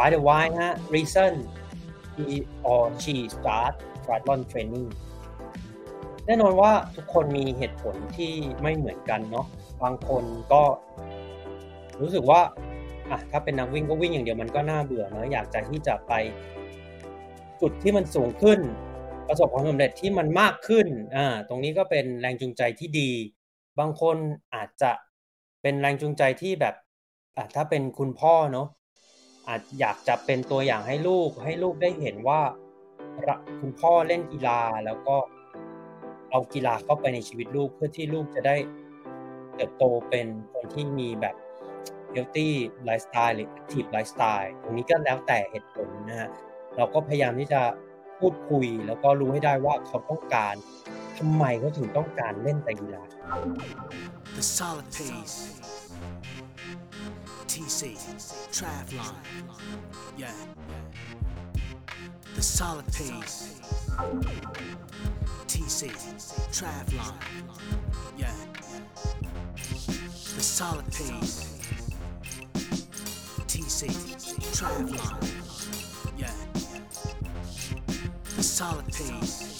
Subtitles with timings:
[0.00, 1.32] by the why ฮะ reason
[2.16, 2.26] he
[2.70, 3.72] or she start
[4.04, 4.88] triathlon training
[6.26, 8.32] แน่นอนว่าทุกคนมีเหตุผลที่
[8.62, 9.46] ไม่เหมือนกันเนาะ
[9.82, 10.62] บางคนก็
[12.00, 12.40] รู้สึกว่า
[13.10, 16.12] อะถ้าเป็นนักวิ่งก็วิ่งอย่างเดียวมันก็น่าเบื่อเนาะอยากจะที่จะไป
[17.60, 18.58] จุดที่มันสูงขึ้น
[19.28, 20.86] ประสบความสำเร็จที่มันมากขึ้น
[21.16, 23.10] อ่าตรงนี้ก็เป็นแรงจูงใจที่ดี
[23.78, 24.16] บางคน
[24.54, 24.92] อาจจะ
[25.62, 26.74] เป็นแรงจูงใจที่แบบ
[27.36, 28.68] อะถ้าเป็นคุณพ่อเนาะ
[29.50, 32.40] อาจอยากจะเป็นตัวอย่างให้ลูกให้ลูกได้เห็นว่า
[33.60, 35.16] คุณพ่อเล่นกีฬาแล้วก็
[36.30, 38.56] เอากีฬาเข้าไปในชีวิตลูกเพื่อที่ลูกจะได้
[39.54, 41.34] เติบโตเป็นคนที่มีแบบ
[42.14, 42.48] healthy
[42.88, 46.30] lifestyle หรือ active lifestyle ตรงนี้ก็แล้วแต่เหตุผลนะฮะ
[46.76, 47.62] เราก็พยายามที่จะ
[48.18, 50.54] พูดคุย แล้วก็รู้ให้ได้ว่าเขาต้องการ
[51.18, 53.02] ทำไมเขาถึงต้องการเล่นแต่กีฬา
[54.36, 55.38] The solid pace
[57.50, 57.96] TC
[58.52, 59.12] Travlon
[60.16, 60.30] Yeah.
[62.36, 63.58] The solid pace
[65.48, 65.90] TC
[66.52, 67.12] Travlon
[68.16, 68.32] Yeah.
[70.36, 71.58] The solid pace
[73.48, 73.88] TC
[74.54, 75.16] Travlon
[76.16, 76.36] Yeah.
[78.36, 79.59] The solid pace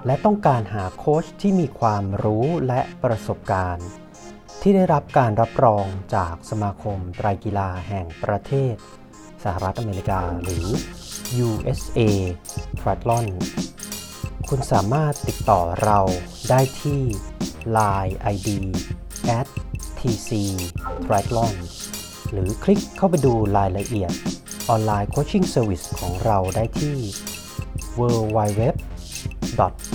[0.05, 3.87] และต้องการหาโค้ชที่มีความรู้และประสบการณ์
[4.61, 5.85] ที่ได้รับการรับรอง
[6.15, 8.75] จากสมาคมไตรกีฬาแห่งประเทศ
[9.43, 10.67] สหรัฐอเมริกาหรือ
[11.47, 11.99] USA
[12.79, 13.25] Triathlon
[14.49, 15.99] คุณสามารถติดต่อเรา
[16.49, 17.01] ได้ที่
[17.77, 18.49] Line ID
[19.37, 19.47] at
[19.99, 20.29] tc
[21.05, 21.55] triathlon
[22.31, 24.11] หรือคลิกเข้าไปดูรายละเอียด
[24.69, 26.97] ออนไลน์โคชชิ่งเซอร์วิสของเราได้ที่
[27.99, 28.61] www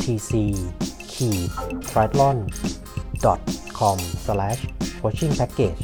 [0.02, 0.32] tc
[1.90, 2.38] triathlon
[3.78, 3.98] com
[5.02, 5.82] coaching package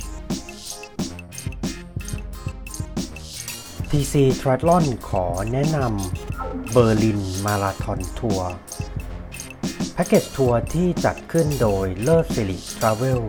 [3.91, 6.36] TC Triathlon ขอแนะนำ
[6.73, 8.51] Berlin Marathon Tour
[9.95, 13.23] แพ็กเกจทัวร์ที่จัดขึ้นโดยเลิศสิริ Travel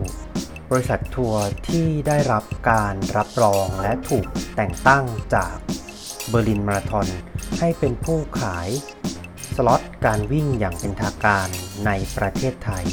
[0.70, 4.26] บริษัททัวร์ที่ได้รับการรับรองและถูก
[4.56, 5.56] แต่งตั้งจาก
[6.28, 7.08] Berlin Marathon
[7.58, 8.68] ให้เป็นผู้ขาย
[9.54, 11.48] สล็อตการวิ่งอย่างเป็นทางการ
[11.86, 12.86] ในประเทศไทย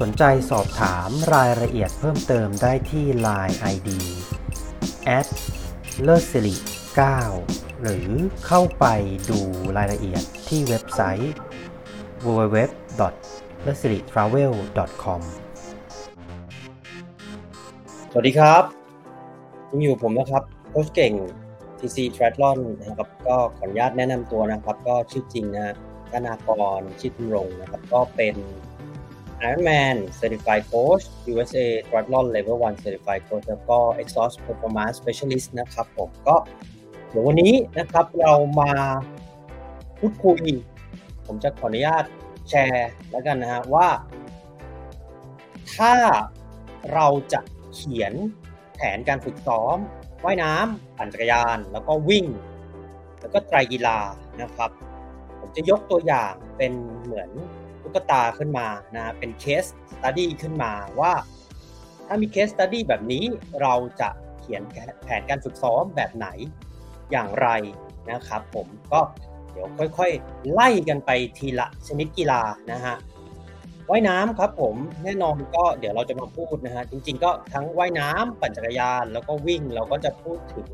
[0.00, 3.88] สนใจสอบถามรายละเอียดเพิ่มเติมได้ที่ Line ID
[5.04, 5.26] แอด
[6.02, 8.10] เลอร์สิริ9 หรือ
[8.46, 8.86] เข้าไป
[9.30, 9.40] ดู
[9.76, 11.34] รายละเอียดที่เว็บไซต์
[12.24, 12.58] www
[13.66, 14.52] l e s i r i t r a v e l
[15.02, 15.22] com
[18.10, 18.62] สวัสดีครับ
[19.70, 21.12] ยังอยู่ผมนะครับโค้ชเก่ง
[21.78, 25.74] TC Triathlon นะครับก็ขออนุญาตแนะนำตัวนะครับ ก็ชื่อจริงนะ
[26.12, 28.34] ธนากรชิดรงนะครับ ก็เป็น
[29.42, 36.36] Ironman Certified Coach USA Triathlon Level 1 Certified Coach แล้วก็ Exhaust Performance Specialist นะครับผมก็
[37.10, 38.70] เดี๋ยววันนี้นะครับเรามา
[39.98, 40.40] พูดคุย
[41.26, 42.04] ผมจะขออนุญาต
[42.48, 43.88] แชร์แล้วกันนะฮะว่า
[45.74, 45.94] ถ้า
[46.92, 47.40] เราจะ
[47.74, 48.12] เขียน
[48.74, 49.76] แผนการฝึกซ้อม
[50.24, 52.26] ว่ายน้ำปั่นจักรยาน แล้วก็วิ่ง
[53.20, 53.98] แล้วก็ไตรกีฬา
[54.42, 54.70] นะครับ
[55.40, 56.72] ผมจะยกตัวอย่างเป็น
[57.02, 57.30] เหมือน
[57.82, 61.12] ตุ๊กตาขึ้นมานะเป็น case study ขึ้นมาว่า
[62.06, 63.24] ถ้ามี case study แบบนี้
[63.60, 64.08] เราจะ
[64.40, 64.62] เขียน
[65.04, 66.28] แผนการฝึกซ้อมแบบไหน
[67.10, 67.48] อย่างไร
[68.10, 69.00] นะครับผมก็
[69.52, 69.68] เดี๋ยว
[69.98, 72.96] ค่อยๆ ไล่กันไปทีละชนิดกีฬานะฮะ
[73.90, 74.74] ว่ายน้ำครับผม
[75.04, 80.68] แน่นอนก็เดี๋ยวเราจะมาพูดนะฮะจริง ๆ ก็ทั้งว่ายน้ำปั่นจักรยาน แล้วก็วิ่งเราก็จะพูดถึง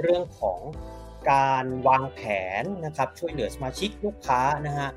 [0.00, 0.60] เรื่องของ
[1.30, 2.20] การวางแผ
[2.62, 4.88] นนะครับช่วยเหลือสมาชิกลูกค้านะฮะ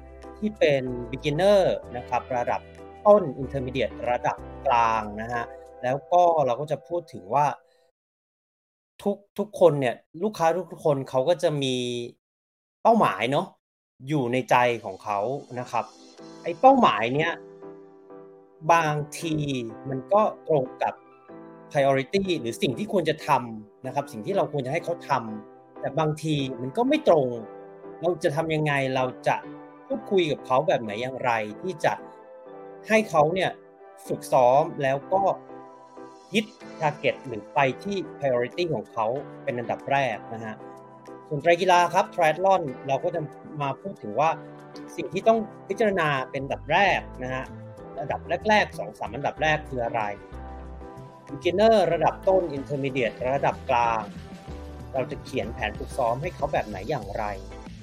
[0.42, 1.62] ทที่เป็น beginner
[1.98, 2.62] นะครับระดับ
[3.06, 5.44] ต้น intermediate ระดับกลางนะฮะ
[5.84, 7.46] แล้วก็เราก็จะพูดถึงว่า
[9.04, 11.76] ทุกทุกคนเนี่ยลูกค้าทุกคนเขาก็จะมี
[12.82, 13.48] เป้าหมายเนาะ
[14.08, 14.56] อยู่ในใจ
[14.86, 15.20] ของเขา
[15.60, 15.86] นะครับ
[16.44, 17.32] ไอ้เป้าหมายเนี้ย
[18.74, 19.36] บางที
[19.90, 20.94] มันก็ตรงกับ
[21.72, 27.28] priority หรือสิ่งที่ควรจะทำนะครับ สิ่งที่เราควรจะให้เขาทำแต่บางทีมันก็ไม่ตรง
[28.02, 29.36] เราจะทำยังไงเราจะ
[29.88, 31.32] พูดคุยกับเขาแบบไหนอย่างไร
[31.62, 31.94] ที่จะ
[32.88, 33.52] ให้เขาเนี่ย
[34.08, 35.22] ฝึกซ้อมแล้วก็
[36.34, 36.46] ฮิต
[36.82, 39.08] target หรือไปที่ priority ของเขา
[39.44, 40.56] เป็นอันดับแรกนะฮะ
[41.28, 43.22] ส่วนไตรกีฬาครับ triathlon เราก็จะ
[43.62, 44.30] มาพูดถึงว่า
[44.96, 47.44] สิ่งที่ต้องพิจารณาเป็นอันดับแรกนะฮะ
[48.00, 50.02] ระดับแรกๆสองสามอันดับแรกคืออะไร
[51.30, 54.04] beginner ระดับต้น intermediate ระดับกลาง
[54.94, 57.24] เราจะเขียนแผนฝึกซ้อมให้เขาแบบไหนอย่างไร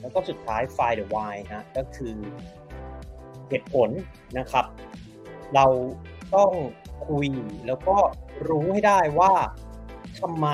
[0.01, 2.15] แล้วก็สุดท้าย find the why ฮะก็คือ
[3.49, 3.89] เหตุผล
[4.39, 4.67] นะครับ
[5.55, 5.67] เรา
[6.35, 6.51] ต้อง
[7.07, 7.29] คุย
[7.67, 7.97] แล้วก็
[8.49, 9.33] รู้ให้ได้ว่า
[10.21, 10.47] ทำไม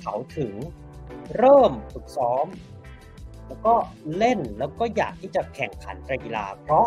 [0.00, 0.52] เขาถึง
[1.36, 2.46] เริ่มฝึกซ้อม
[3.46, 3.74] แล้วก็
[4.16, 6.86] เล่นแล้วก็อยากที่จะแข่งขันไตรกีฬา เพราะ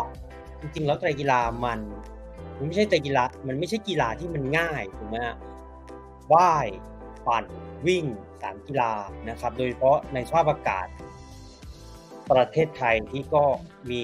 [0.60, 1.80] จริงๆแล้วไตรกีฬามัน
[2.56, 5.36] มันไม่ใช่ไตรกีฬามันไม่ใช่กีฬาที่มันง่ายถูกไหมฮะ
[6.32, 6.66] ว่าย
[7.26, 7.44] ปั่น
[7.86, 8.04] วิ่ง
[8.42, 8.92] สามกีฬา
[9.28, 10.86] นะครับ โดยเฉพาะในสภาพอากาศ
[12.30, 13.44] ประเทศไทยที่ก็
[13.90, 14.02] มี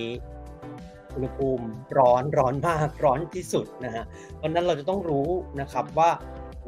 [1.14, 1.66] อุณหภูมิ
[1.98, 4.04] ร้อนร้อนมากร้อนที่สุดนะฮะ
[4.36, 5.28] เพราะนั้นเราจะต้องรู้
[5.60, 6.10] นะครับว่า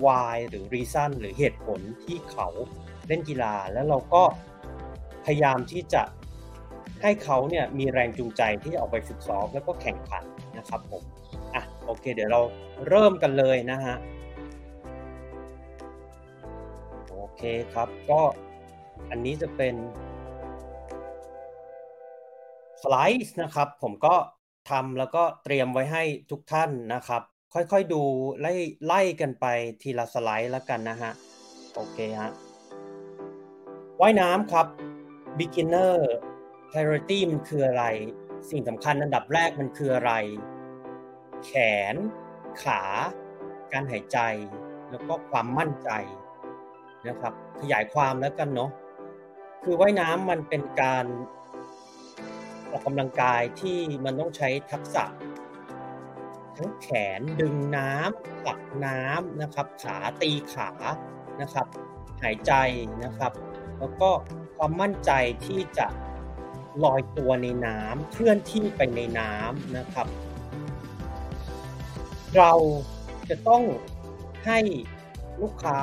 [0.05, 2.49] why หรือ reason หรือเหตุผลที่เขา
[3.07, 4.23] เล่นกีฬาแล้วเราก็
[5.25, 6.03] พยายามที่จะ
[7.03, 10.25] ให้เขาเนี่ยมีแรงจูงใจที่จะออกไปฝึกซ้อมแล้วก็แข่งขัน
[10.59, 11.03] นะครับผม
[11.55, 12.41] อะโอเค เดี๋ยวเรา
[12.89, 13.97] เริ่มกันเลยนะฮะ
[17.13, 17.43] โอเค
[17.73, 18.21] ครับก็
[19.11, 19.75] อันนี้จะเป็น
[22.83, 24.15] สไลด์นะครับ ผมก็
[24.71, 27.23] ทำแล้วก็เตรียมไว้ให้ทุกท่านนะครับ
[27.55, 28.03] ค่อยๆดู
[28.41, 28.53] ไล่
[28.87, 29.47] ไล่กันไป
[29.83, 31.13] ทีละสไลด์แล้วกันนะฮะ
[31.75, 32.31] โอเคฮะ
[34.01, 34.67] ว่ายน้ำครับ
[35.39, 35.95] beginner
[36.71, 37.85] priority มันคืออะไร
[38.51, 40.13] สิ่งสำคัญอันดับแรกมันคืออะไร
[41.45, 41.53] แข
[41.95, 41.97] น
[42.63, 42.83] ขา
[43.73, 44.19] การหายใจ
[44.91, 45.91] แล้วก็ความมั่นใจ
[47.09, 48.71] นะครับ ขยายความแล้วกันเนาะ
[49.65, 51.07] คือว่ายน้ำมันเป็นการ
[52.77, 55.05] ออกกำลังกายที่มันต้องใช้ทักษะ
[56.57, 56.89] ทั้งแข
[57.19, 60.71] นดึงน้ำผลักน้ำนะครับ ขาตีขา
[61.41, 61.67] นะครับ
[62.23, 62.53] หายใจ
[63.05, 63.33] นะครับ
[63.79, 64.11] แล้วก็
[64.57, 65.11] ความมั่นใจ
[65.47, 65.87] ที่จะ
[66.85, 70.07] ลอยตัวในน้ำเคลื่อนที่ไปในน้ำนะครับ
[72.37, 72.53] เรา
[73.29, 73.63] จะต้อง
[74.47, 74.59] ให้
[75.41, 75.79] ลูกค้า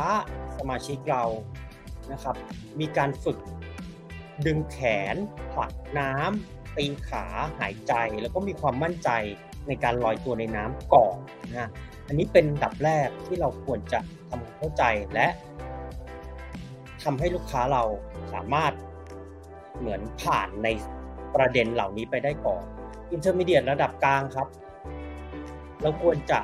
[0.58, 1.24] สมาชิกเรา
[2.12, 2.36] นะครับ
[2.80, 3.38] มีการฝึก
[4.46, 4.78] ดึงแข
[5.14, 5.16] น
[5.52, 7.26] ผลักน้ำ ตีขา
[7.60, 9.10] หายใจแล้วก็มีความมั่นใจ
[9.68, 11.16] ในการลอยตัวในน้ำก่อน
[11.52, 11.70] นะ
[12.08, 14.00] อันนี้เป็นดับแรกที่เราควรจะ
[14.30, 14.84] ทำเข้าใจ
[15.14, 15.28] และ
[17.04, 17.84] ทำให้ลูกค้าเรา
[18.34, 18.74] สามารถ
[19.80, 20.68] เหมือนผ่านใน
[21.36, 22.64] ประเด็นเหล่านี้ไปได้ก่อน
[23.12, 24.48] intermediate ระดับกลางครับ
[25.82, 26.40] เราควรจะ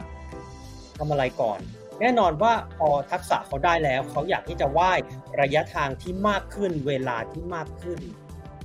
[0.97, 1.59] ทำอะไรก่อน
[1.99, 4.99] แน่นอนว่าพอทักษะเขาได้แล้ว เขาอยากที่จะว่าย
[5.41, 7.99] ระยะทางที่มากขึ้น เวลาที่มากขึ้น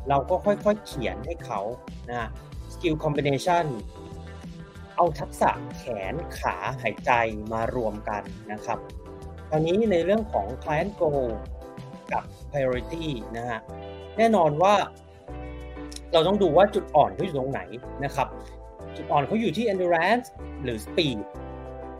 [0.08, 1.60] เราก็ค่อยๆเขียนให้เขา
[2.10, 2.28] นะ
[2.72, 3.64] skill combination
[4.96, 7.10] เอาทักษะแขนขาหายใจ
[7.52, 8.78] มารวมกันนะครับ
[9.50, 11.28] ตอนนี้ในเรื่องของ client goal
[12.12, 13.60] กับ priority นะฮะ
[14.18, 14.74] แน่นอนว่า
[16.12, 17.60] เราต้องดูว่าจุดอ่อนเขาอยู่ตรงไหน
[18.04, 18.28] นะครับ
[18.96, 20.26] จุดอ่อนเขาอยู่ที่ endurance
[20.62, 21.18] หรือ speed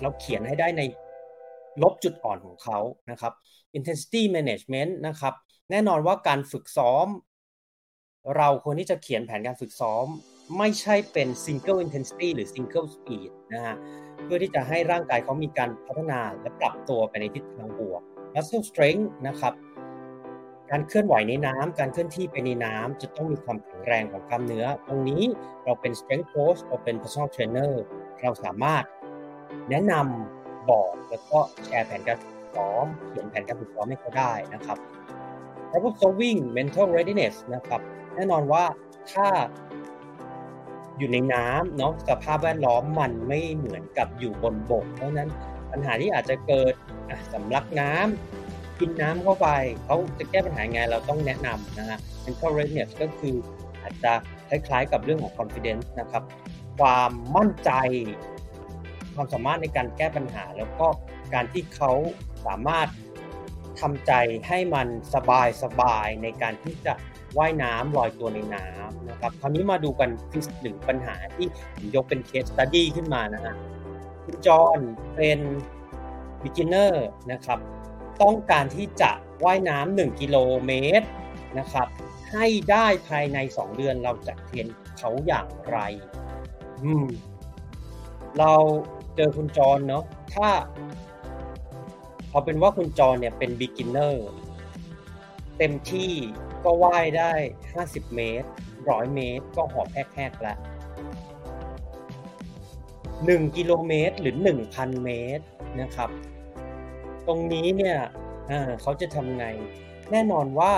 [0.02, 0.83] เราเขียนให้ได้ใน
[1.83, 2.78] ลบจุดอ่อนของเขา
[3.11, 3.33] นะครับ
[3.78, 5.35] intensity management นะครับ
[5.71, 7.07] แน่นอนว่าการฝึกซ้อม
[8.37, 10.07] เราควรที่จะเขียนแผนการฝึกซ้อม
[10.59, 13.76] ไม่ใช่เป็น single intensity หรือ single speed นะฮะ
[14.25, 18.02] เพื่อที่จะให้ร่างกายเขามีการพัฒนาและปรับตัวไปในทิศทางบวก
[18.35, 19.52] muscle strength นะครับ
[20.71, 25.23] การเคลื่อนไหวในน้ำการเคลื่อนที่ไปในน้ำจะต้องมีความแข็งแรงของกล้ามเนื้อ ตรงนี้
[25.64, 27.73] เราเป็น strength coach เราเป็น personal trainer
[28.23, 28.85] เราสามารถ
[29.71, 34.78] แนะนำบอกแล้วก็แชร์แผนการฝึกซ้อมเขียนแผนการฝึกซ้อมให้เขาได้นะครับ
[35.71, 37.81] problem solving mental readiness นะครับ
[38.14, 38.64] แน่นอนว่า
[39.12, 39.26] ถ้า
[40.99, 45.28] อยู่ในน้ำเนาะสภาพแวดล้อมมันไม่เหมือนกับอยู่บนบก เพราะนั้น
[45.71, 46.75] ปัญหาที่อาจจะเกิด
[47.33, 49.49] สำลักน้ำกินน้ำเข้าไป
[49.85, 53.37] เขาจะแก้ปัญหาไงเราต้องแนะนำนะฮะ mental readiness ก็คือ
[53.83, 54.12] อาจจะ
[54.49, 56.23] คล้ายๆกับเรื่องของ confidence นะครับ
[56.78, 57.71] ความมั่นใจ
[59.14, 60.87] ความสามารถในการแก้ปัญหา แล้วก็
[61.35, 61.92] การที่เขา
[62.47, 62.88] สามารถ
[63.80, 64.12] ทำใจ
[64.49, 66.94] ให้มันสบายสบายในการที่จะ
[67.38, 71.47] ว่ายน้ำลอยตัวในน้ำนะครับคราวนี้มาดูกันฟิสหนึ่งปัญหาที่
[71.95, 73.55] ยกเป็นเคสตัดดี้ขึ้นมานะฮะ
[74.25, 74.79] คุณจอน
[75.17, 75.41] เป็น
[76.43, 76.93] beginner
[77.33, 77.59] นะครับ
[78.23, 79.11] ต้องการที่จะ
[79.45, 81.07] ว่ายน้ำหนึ่งกิโลเมตร
[81.59, 81.87] นะครับ
[82.33, 84.67] ให้ได้ภายใน 2 เดือนเราจะเทรน
[84.99, 85.79] เขาอย่างไร
[86.83, 87.07] อืม
[88.38, 88.55] เรา
[89.17, 90.49] เจอคุณจรเนาะถ้า
[92.31, 94.14] เอาเป็นว่าคุณจรเนี่ยเป็น beginner
[95.59, 96.12] เต็มที่
[96.64, 97.33] ก็ว่ายได้
[97.75, 98.49] 50 เมตร
[98.80, 100.59] 100 เมตร ก็หอบแหกๆล้ว
[102.87, 104.35] 1กิโลเมตรหรือ
[104.68, 105.44] 1,000 เมตร
[105.80, 106.11] นะครับ
[107.26, 107.99] ตรงนี้เนี่ย
[108.80, 109.47] เขาจะทำไง
[110.11, 110.73] แน่นอนว่า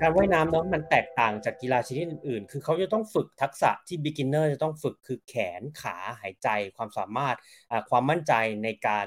[0.00, 7.36] การว่ายน้ำเนาะมันแตกต่างจากกีฬาชนิดอื่นๆ คือเขาจะต้องฝึกทักษะที่ beginner จะต้องฝึกคือแขนขาหายใจความสามารถ
[7.90, 8.32] ความมั่นใจ
[8.64, 9.06] ในการ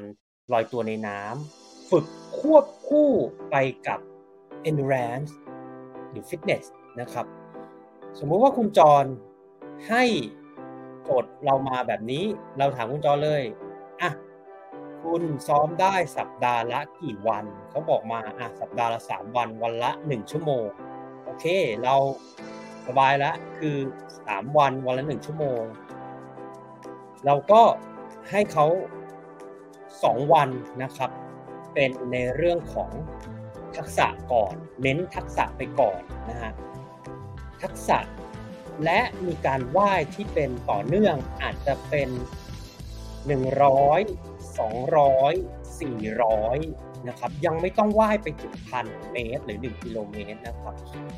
[0.53, 2.05] ลอยตัวในน้ำฝึก
[2.39, 3.09] ควบคู่
[3.51, 3.55] ไป
[3.87, 3.99] กับ
[4.69, 5.31] endurance
[6.09, 6.63] หรือ fitness
[7.01, 7.25] นะครับ
[8.19, 9.05] สมมุติว่าคุณจร
[9.89, 10.03] ให้
[11.03, 12.23] โจทย์เรามาแบบนี้
[12.57, 13.43] เราถามคุณจรเลย
[14.01, 14.11] อะ
[15.03, 20.65] คุณซ้อมได้สัปดาห์ละกี่วัน เขาบอกมาอะสัปดาห์ละ 3 วัน วันละ 1 ชั่วโมง
[21.23, 21.45] โอเค
[21.83, 21.95] เรา
[22.87, 23.77] สบายแล้วคือ
[24.17, 25.61] 3 วัน วันละ 1 ชั่วโมง
[27.25, 27.61] เราก็
[28.29, 28.65] ให้เขา
[29.49, 30.49] 2 วัน
[30.83, 31.11] นะครับ
[31.73, 32.91] เป็นในเรื่องของ
[33.77, 36.51] ทักษะก่อน เน้นทักษะไปก่อนนะฮะ
[37.61, 37.99] ทักษะ
[38.83, 42.09] และมีการไหว้ที่เป็นต่อเนื่องอาจจะเป็น
[43.27, 50.75] 100 200 400นะครับยังไม่ต้องว่ายไปถึงพันเมตรหรือ 1 กิโลเมตรนะครับ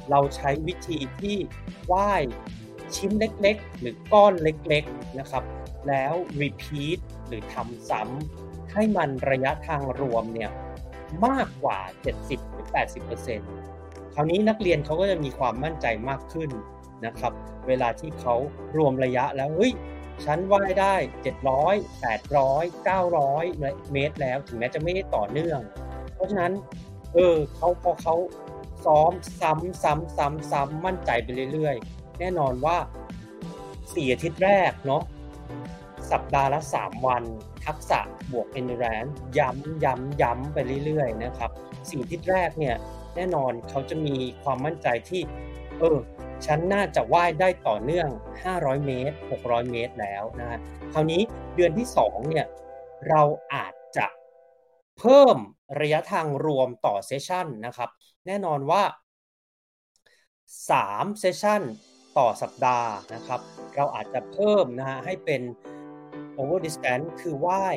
[0.10, 1.38] เราใช้วิธีที่
[1.94, 2.24] ว่าย
[2.96, 5.44] ชิ้นเล็กๆ หรือก้อนเล็กๆนะครับ
[5.88, 10.52] แล้ว repeat หรือทำซ้ำให้มันระยะทางรวมเนี่ย
[11.28, 11.80] มากกว่า
[12.18, 12.68] 70หรือ
[13.42, 16.50] 80%คราวนี้นักเรียนเขาก็จะมีความมั่นใจมากขึ้น
[17.06, 17.34] นะครับ
[17.68, 18.36] เวลาที่เขา
[18.78, 19.74] รวมระยะแล้วเฮ้ย
[20.26, 20.96] ฉันว่ายได้
[21.54, 25.60] 700 800 900 เมตรแล้ว ถึงแม้จะไม่ได้ต่อเนื่อง
[26.14, 26.54] เพราะฉะนั้น
[27.14, 28.16] เออเขาพอเขา
[28.86, 32.78] ซ้อมซ้ำซ้ำซ้ำซ้ำมั่นใจไปเรื่อยๆ แน่นอนว่า
[33.94, 35.04] สี่อาทิตย์แรกเนาะ
[36.12, 37.24] สัปดาห์ละ 3 วัน
[37.66, 38.00] ทักษะ
[38.32, 41.52] บวก endurance ย้ำย้ำย้ำไปเรื่อยๆนะครับ
[41.90, 42.76] สี่ทิตย์แรกเนี่ย
[43.16, 45.22] แน่นอนเขาจะมีความมั่นใจที่
[45.80, 45.98] เออ
[46.46, 48.10] ฉันน่าจะว่ายได้ต่อเนื่อง
[48.48, 50.60] 500 เมตร 600 เมตรแล้วนะฮะ
[50.94, 51.22] คราวนี้
[51.56, 52.46] เดือนที่2เนี่ย
[53.10, 53.22] เรา
[53.54, 54.08] อาจจะ
[55.00, 55.38] เพิ่ม
[55.82, 57.90] ระยะทางรวมต่อเซสชันนะครับ
[58.28, 58.84] แน่นอนว่า
[60.42, 61.62] 3เซสชัน
[62.18, 63.40] ต่อสัปดาห์นะครับ
[63.76, 65.42] เราอาจจะเพิ่มนะฮะให้เป็น
[66.40, 67.76] over distance คือว่าย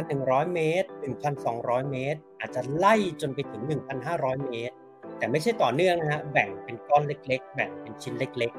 [0.00, 0.88] 1,100 เมตร
[1.38, 3.62] 1,200 เมตร อาจจะไล่จนไปถึง
[4.06, 4.74] 1,500 เมตร
[5.18, 8.52] แต่ไม่ใช่ต่อเนื่องนะฮะ แบ่งเป็นก้อนเล็กๆ แบ่งเป็นชิ้นเล็ก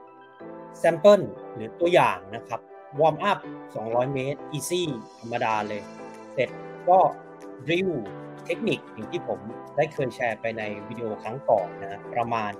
[0.00, 1.24] ๆ sample
[1.54, 2.60] หรือตัวอย่างนะครับ
[3.00, 3.38] warm up
[3.76, 4.82] 200 เมตร easy
[5.20, 5.82] ธรรมดาเลย
[6.32, 6.50] เสร็จ
[6.88, 6.98] ก็
[7.66, 7.90] drill
[8.44, 9.40] เทคนิคอย่างที่ผม
[9.76, 12.52] ได้เคยแชร์ไปในวิดีโอครั้งก่อนนะ ประมาณ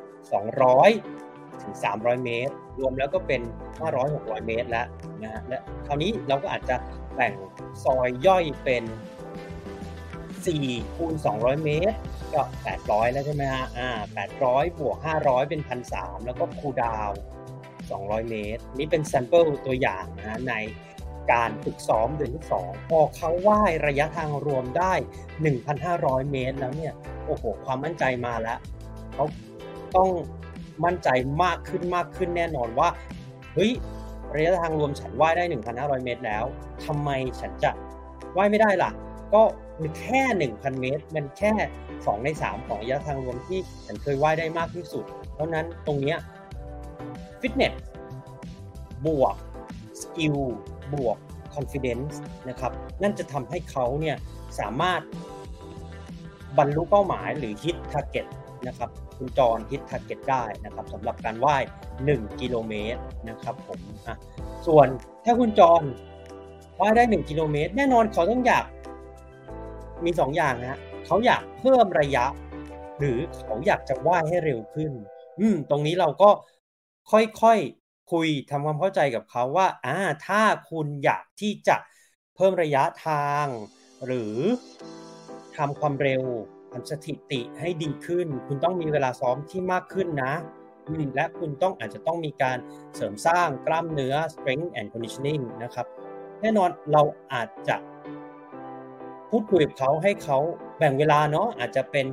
[0.84, 3.40] 200 ถึง 300 เมตร รวมแล้วก็เป็น
[3.88, 4.86] 500-600 เมตรแล้ว
[5.22, 6.76] นะฮะและคราวนี้เราก็อาจจะ
[7.14, 7.32] แบ่ง
[7.84, 8.84] ซอยย่อยเป็น
[10.04, 11.96] 4คูณ200 เมตร
[12.34, 12.42] ก็
[12.78, 13.88] 800 แล้วใช่ไหมฮะอ่า
[14.36, 15.60] 800 บวก 500 เป็น
[15.92, 17.10] 1,300 แล้วก็ cool down
[17.70, 20.54] 200 เมตร นี่เป็น sample ตัวอย่างนะใน
[21.32, 24.92] การฝึกซ้อมเดือนที่ 2 พอเขาว่ายระยะทางรวมได้
[25.62, 26.92] 1,500 เมตรแล้วเนี่ย
[27.26, 28.58] โอ้โห ความมั่นใจมาแล้ว
[29.14, 29.24] เขา
[29.96, 30.08] ต้อง
[30.84, 31.08] มั่นใจ
[31.42, 32.88] มากขึ้นมากขึ้นแน่นอนว่า
[33.54, 33.72] เฮ้ย
[34.34, 36.44] ระยะทางรวมฉันว่ายได้ 1,500 เมตรแล้ว
[36.84, 37.70] ทำไมฉันจะ
[38.36, 38.90] ว่ายไม่ได้ล่ะ
[39.34, 39.42] ก็
[39.80, 40.22] มันแค่
[40.54, 41.52] 1,000 เมตร มันแค่
[41.92, 46.16] 2 ใน 3 ของระยะทางรวมที่ฉันเคยว่ายได้มากที่สุด เพราะนั้นตรงนี้
[47.40, 47.72] ฟิตเนส
[49.06, 49.34] บวก
[50.00, 50.36] skill
[50.94, 51.16] บวก
[51.54, 52.14] confidence
[52.48, 54.16] นะครับ นั่นจะทำให้เขาเนี่ย
[54.58, 55.00] สามารถ
[56.58, 58.26] บรรลุเป้าหมายหรือ hit target
[58.68, 61.62] นะครับ คุณจร hit target ได้นะครับสำหรับการว่าย
[62.02, 64.16] 1 กิโลเมตรนะครับผมอะ
[64.66, 64.88] ส่วน
[65.24, 65.82] ถ้าคุณจร
[66.80, 68.64] ว่ายได้ 1 กิโลเมตร แน่นอนเขาต้องอยาก
[70.04, 72.24] มี 2ออย่างนะเขาอยากเพิ่มระยะ
[72.98, 74.92] หรือเขาอยากจะว่ายให้เร็วขึ้น
[75.40, 76.30] อืมตรงนี้เราก็
[77.12, 81.76] ค่อยๆคุยทำความเข้าใจกับเขาว่าอ่าถ้าคุณอยากที่จะ
[82.36, 83.46] เพิ่มระยะทาง
[84.06, 84.36] หรือ
[85.56, 86.24] ทำความเร็ว
[86.74, 90.34] ทำสถิติให้ดีขึ้น คุณต้องมีเวลาซ้อมที่มากขึ้นนะ
[91.16, 92.58] และคุณต้องอาจจะต้องมีการ
[92.94, 95.86] เสริมสร้างกล้ามเนื้อ strength and conditioning นะครับ
[96.40, 97.02] แน่นอนเรา
[97.32, 97.76] อาจจะ
[99.30, 100.38] พูดคุยกับเขาให้เขา
[100.78, 102.06] แบ่งเวลาเนาะอาจจะเป็น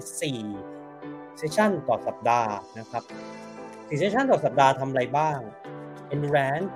[0.65, 3.03] 4เซสชันต่อสัปดาห์นะครับ
[3.51, 5.37] 4เซสชันต่อสัปดาห์ทำอะไรบ้าง
[6.13, 6.67] endurance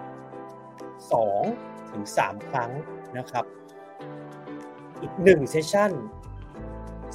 [1.12, 2.72] 2ถึง3ครั้ง
[3.18, 3.46] นะครับ
[5.02, 5.92] อีก1เซสชัน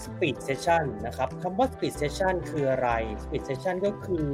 [0.05, 2.91] speed session นะครับคำว่า speed session คืออะไร
[3.23, 4.27] speed session ก็คือ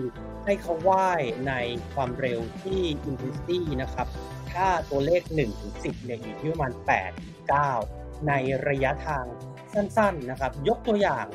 [0.44, 1.52] ให้เขาว่ายใน
[1.94, 4.06] ความเร็วที่ intensity นะครับ
[4.52, 8.32] ถ้าตัวเลข1ถึง10เนี่ยอยู่ที่ประมาณ8 9 ใน
[8.68, 9.24] ระยะทาง
[9.72, 11.26] สั้นๆนะครับ ยกตัวอย่าง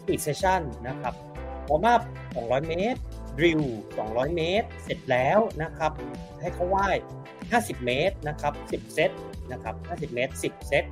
[0.00, 1.14] speed session นะครับ
[1.68, 2.02] วอร์มอัพ
[2.34, 3.00] 200 เมตร
[3.38, 3.64] drill
[3.98, 5.92] 200 เมตร เสร็จแล้วนะครับ
[6.40, 6.96] ให้เขาว่าย
[7.40, 9.10] 50 เมตรนะครับ 10 เซต
[9.52, 10.84] นะครับ 50 เมตร 10 เซต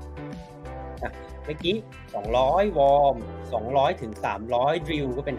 [1.45, 1.77] เมื่อกี้
[2.25, 3.17] 200 วอร์ม
[3.59, 4.13] 200 ถึง
[4.51, 5.37] 300 drill ก็เป็น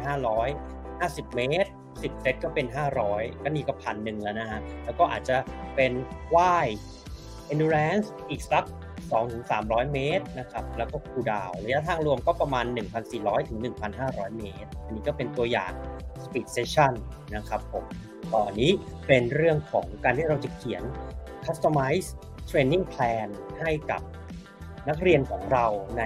[0.65, 1.69] 500 50 เมตร
[1.99, 2.67] 10 เซตก็เป็น
[3.05, 5.37] 500 ก็นี่ก็พันหนึ่งแล้วนะฮะ แล้วก็อาจจะ
[5.75, 5.91] เป็น
[6.35, 6.67] ว่าย
[7.51, 8.65] endurance อีกสัก
[9.29, 12.65] 2-300 เมตรนะครับ แล้วก็คูดาวระยะทางรวมก็ประมาณ
[13.07, 13.59] 1,400 ถึง
[13.97, 15.71] 1,500 เมตร อันนี้ก็เป็นตัวอย่าง
[16.23, 16.93] speed session
[17.35, 17.85] นะครับผม
[18.33, 18.71] ตอนนี้
[19.07, 20.83] เป็นเรื่องของการที่เราจะเขียน
[21.45, 22.07] customize
[22.49, 23.27] training plan
[23.59, 24.01] ให้กับ
[24.89, 25.65] นักเรียนของเรา
[25.97, 26.03] ใน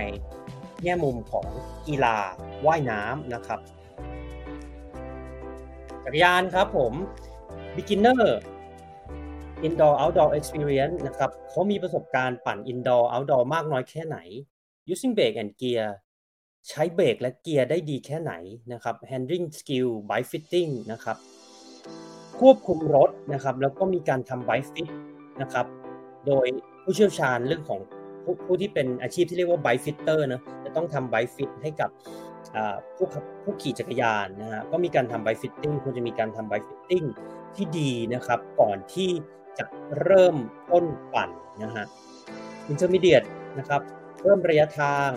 [0.83, 1.47] แง่มุมของ
[1.87, 2.17] กีฬา
[2.65, 3.59] ว่ายน้ำนะครับ
[6.03, 6.93] จักรยานครับผม
[7.75, 8.23] beginner
[9.67, 14.17] indoor outdoor experience นะครับเขามีประสบการณ์ปั่น indoor outdoor มากน้อยแค่ไหน
[14.91, 15.85] using brake and gear
[16.69, 18.33] ใช้เบรกและเกียร์ได้ดีแค่ไหน
[18.73, 21.17] นะครับ handling skill bike fitting นะครับ
[22.39, 24.89] ควบคุมรถนะครับ แล้วก็มีการทำ bike fit
[25.41, 25.65] นะครับ
[26.27, 26.45] โดย
[26.83, 27.79] ผู้เชี่ยวชาญเรื่องของ
[28.27, 31.89] ผู้ผู้ที่เป็นอาชีพที่เรียกว่า bike fitter นะจะต้องทำ bike fit ให้กับ
[32.95, 33.07] ผู้
[33.43, 37.07] ผู้ขี่จักรยานนะฮะก็มีการทำ bike fitting ควรจะมีการทำ bike fitting
[37.55, 39.09] ที่ดีนะครับก่อนที่
[39.57, 39.65] จะ
[40.01, 40.35] เริ่ม
[40.71, 41.29] ต้นปั่น
[41.63, 41.85] นะฮะ
[42.71, 43.27] intermediate
[43.59, 43.81] นะครับ
[44.19, 45.11] เพิ่มระยะทาง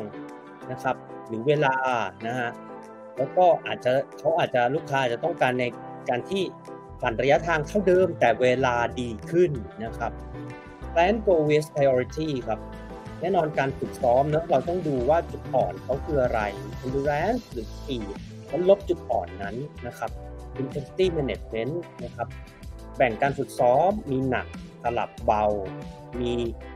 [0.71, 1.75] นะครับหรือเวลา
[2.27, 2.51] นะฮะ
[3.19, 5.65] แล้วก็อาจจะเขาอาจจะลูกค้าจะต้องการใน
[6.09, 6.43] การที่
[7.03, 9.51] ปั่นระยะทางเท่าเดิมแต่เวลาดีขึ้น
[9.85, 10.13] นะครับ
[10.93, 12.61] plan go with priority ครับ
[13.21, 16.41] แน่นอนการฝึกซ้อมเนะเราต้องดูว่าจุดอ่อนเขาคืออะไร
[16.85, 18.09] endurance หรือ speed
[18.47, 19.57] แล้วลบจุดอ่อนนั้น
[19.87, 20.11] นะครับ
[20.61, 22.29] intensity management นะครับ
[22.97, 24.47] แบ่งการฝึกซ้อมมีหนัก
[24.83, 25.45] สลับเบา
[26.21, 26.33] มี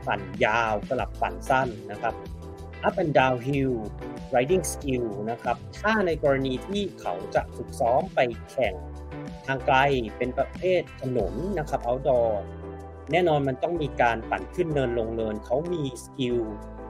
[0.07, 2.15] ปั่นยาวสลับปั่นสั้นนะครับ
[2.87, 3.75] up and down hill
[4.33, 8.19] riding skill นะครับ ถ้าในกรณีที่เขาจะฝึกซ้อมไป
[8.51, 8.73] แข่ง
[9.47, 9.77] ทางไกล
[10.17, 12.31] เป็นประเภทถนนนะครับ outdoor
[13.11, 16.37] แน่นอนมันต้องมีการปั่นขึ้นเนินลงเนินเขามีสกิล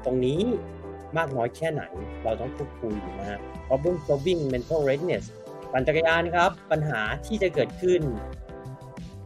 [0.05, 0.41] ตรงนี้
[1.17, 1.83] มากน้อยแค่ไหน
[2.23, 5.25] เราต้องพูดคุยนะฮะ problem solving mental readiness
[5.71, 8.01] ปั่นจักรยานครับ ปัญหาที่จะเกิดขึ้น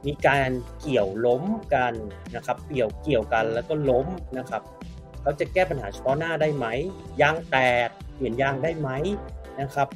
[0.07, 0.49] มีการ
[0.81, 1.93] เกี่ยวล้มกัน
[2.35, 4.61] นะครับเกี่ยวเกี่ยวกันแล้วก็ล้มนะครับ
[5.21, 6.65] เขาจะแก้ปัญหาเฉพาะหน้าได้ไหม
[7.21, 8.89] ยางแตกเปลี่ยนยางได้ไหม
[9.61, 9.87] นะครับ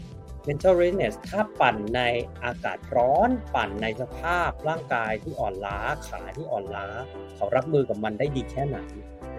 [0.47, 2.01] mental readiness ถ้าปั่นใน
[2.43, 6.87] อากาศร้อน ปั่นในสภาพร่างกายที่อ่อนล้าขาที่อ่อนล้า
[7.35, 8.77] เขารับมือกับมันได้ดีแค่ไหน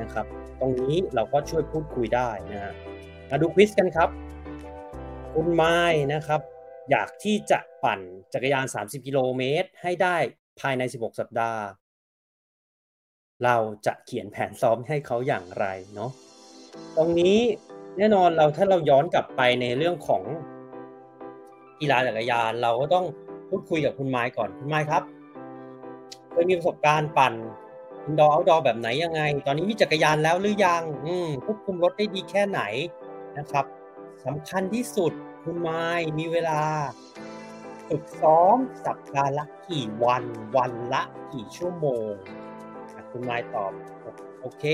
[0.00, 0.26] นะครับ
[0.60, 2.74] ตรงนี้เราก็ช่วยพูดคุยได้นะฮะ
[3.30, 4.08] มาดูควิสกันครับ
[5.34, 5.78] คุณไม้
[6.12, 6.40] นะครับ
[6.90, 8.00] อยากที่จะปั่น
[8.32, 10.16] จักรยาน 30 กิโลเมตร ให้ได้
[10.60, 11.62] ภายใน 16 สัปดาห์
[13.44, 16.10] เราจะเขียนแผนซ้อมให้เขาอย่างไรเนาะ
[16.96, 17.38] ตรงนี้
[17.98, 20.22] แน่นอนเราถ้าเราย้อนกลับไปในเรื่องของ
[21.80, 23.04] กีฬาจักรยาน เราก็ต้อง
[23.48, 25.02] พูดคุยกับคุณไม้ก่อนคุณไม้ครับ
[26.30, 27.34] เคยมีประสบการณ์ปั่น
[28.04, 32.60] indoor outdoor แบบไหนยังไง ตอนนี้มีจักรยานแล้วหรือยัง อืมควบคุมรถได้ดีแค่ไหน
[33.38, 33.64] นะครับ
[34.24, 35.12] สำคัญที่สุด
[35.44, 35.84] คุณไม้
[36.18, 36.60] มีเวลา
[37.88, 38.56] ฝึกซ้อม
[38.86, 40.24] สัปดาห์ละกี่วัน
[40.56, 42.10] วันละกี่ชั่วโมง
[43.10, 43.72] คุณไม้ตอบ
[44.40, 44.64] โอเค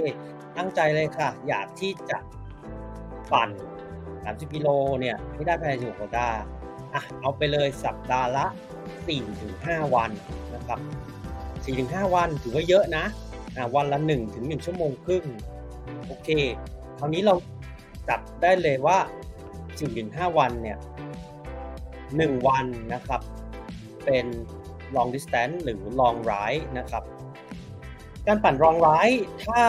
[0.57, 2.19] ตั้งใจเลยค่ะ อยากที่จะ
[3.33, 3.51] ปั่น
[4.03, 4.69] 30 กิโล
[5.01, 6.39] เนี่ยให้ได้ภายใน16สัปดาห์
[6.95, 8.47] อะเอาไปเลยสัปดาห์ละ
[9.21, 10.11] 4-5 วัน
[10.55, 10.81] นะครับ
[11.47, 13.05] 4-5 วันถือว่าเยอะนะ
[13.57, 15.25] อะวันละ1ถึง1ชั่วโมงครึ่ง
[16.07, 16.29] โอเค
[16.99, 17.35] คราวนี้เรา
[18.09, 18.99] จัดได้เลยว่า
[19.69, 20.79] 4-5 วันเนี่ย
[21.81, 23.21] 1วันนะครับ
[24.05, 24.27] เป็น
[24.97, 27.03] long distance หรือ long ride นะครับ
[28.27, 29.61] การปั่น long ride ถ้า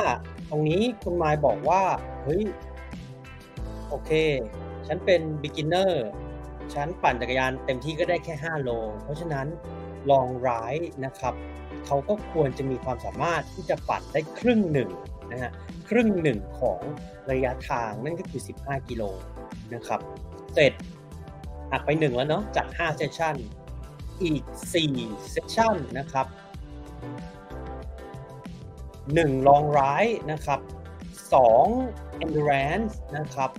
[0.50, 1.84] ตรงนี้คุณมายบอกว่า
[2.24, 2.44] เฮ้ย
[3.90, 4.12] โอเค
[4.88, 5.92] ฉันเป็น beginner
[6.74, 8.70] ฉันปั่นจักรยานเต็มที่ก็ได้แค่ 5 โล
[9.04, 9.48] เพราะฉะนั้น
[10.12, 11.34] ลองไรด์นะครับ
[11.86, 14.90] เขาก็ควรจะมีความสามารถที่จะปั่นได้ครึ่งหนึ่ง
[15.32, 15.52] นะฮะ
[15.90, 16.82] ครึ่งหนึ่งของ
[17.32, 19.04] ระยะทางนั่นก็คือ 15 กิโล
[19.74, 20.00] นะครับ
[20.54, 20.74] เสร็จ
[21.72, 23.36] หักไป1แล้วเนาะจาก5เซสชั่น
[24.24, 24.44] อีก
[24.84, 26.28] 4เซสชั่นนะครับ
[29.12, 30.60] 1 long ride นะครับ
[31.42, 33.52] 2 endurance นะครับ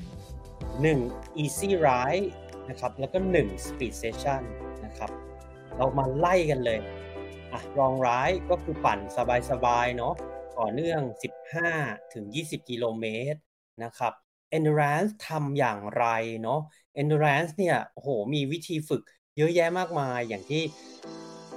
[0.87, 2.27] 1 easy ride
[2.70, 4.42] นะครับ แล้วก็ 1 speed session
[4.85, 5.11] นะครับ
[5.77, 6.81] เรามาไล่กันเลย
[7.53, 8.98] อะรองร้ายก็คือปั่น
[9.51, 10.14] สบายๆเนาะ
[10.59, 11.01] ต่อเนื่อง
[11.62, 13.40] 15 ถึง 20 กิโลเมตร
[13.85, 14.12] นะครับ
[14.57, 16.07] endurance ทำอย่างไร
[16.42, 16.61] เนาะ
[17.01, 19.03] endurance เนี่ยโอ้โหมีวิธีฝึก
[19.37, 20.62] เยอะแยะมากมายอย่างที่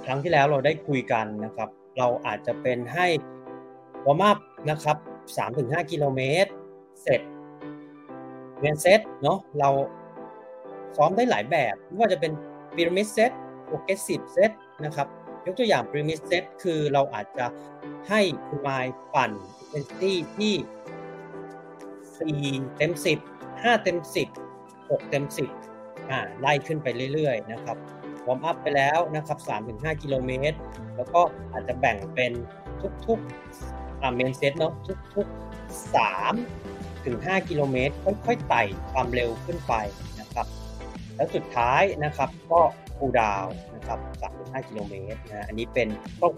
[0.04, 3.06] ครั้งที่แล้วเราได้คุยกันนะครับ เราอาจจะเป็นให้
[4.06, 4.38] วอร์มอัพ
[4.70, 4.96] นะครับ
[5.44, 6.50] 3-5 กิโลเมตร
[7.02, 7.20] เสร็จ
[8.58, 9.70] เรียนเซตเนาะเรา
[10.96, 12.32] ซ้อมได้หลายแบบไม่ว่าจะเป็น
[12.74, 13.30] pyramid set
[13.66, 14.50] progressive set
[14.84, 15.06] นะครับ
[15.46, 17.46] ยกตัวอย่าง pyramid set คือเราอาจจะ
[18.08, 19.30] ให้คุณมายปั่น
[19.78, 20.54] intensity ที่
[22.62, 22.92] 4 เต็ม
[23.24, 23.98] 10 5 เต็ม
[24.44, 25.24] 10 6 เต็ม
[25.68, 27.76] 10อ่าไล่ขึ้นไปเรื่อยๆนะครับ
[28.26, 29.38] warm up ไปแล้วนะครับ
[29.70, 30.58] 3-5 กิโลเมตร
[30.96, 31.20] แล้วก็
[31.52, 32.32] อาจจะแบ่งเป็น
[33.06, 34.72] ทุกๆอาเมนเซตเนาะ
[35.14, 35.94] ทุกๆ
[36.36, 39.74] 3ถึง5กิโลเมตรค่อยๆไต่ความเร็วขึ้นไป
[40.20, 40.46] นะครับ
[41.16, 42.60] แล้วสุดท้ายนะครับก็
[42.96, 43.98] คูดาวนะครับ
[44.34, 45.88] 3-5กิโลเมตรนะอันนี้เป็น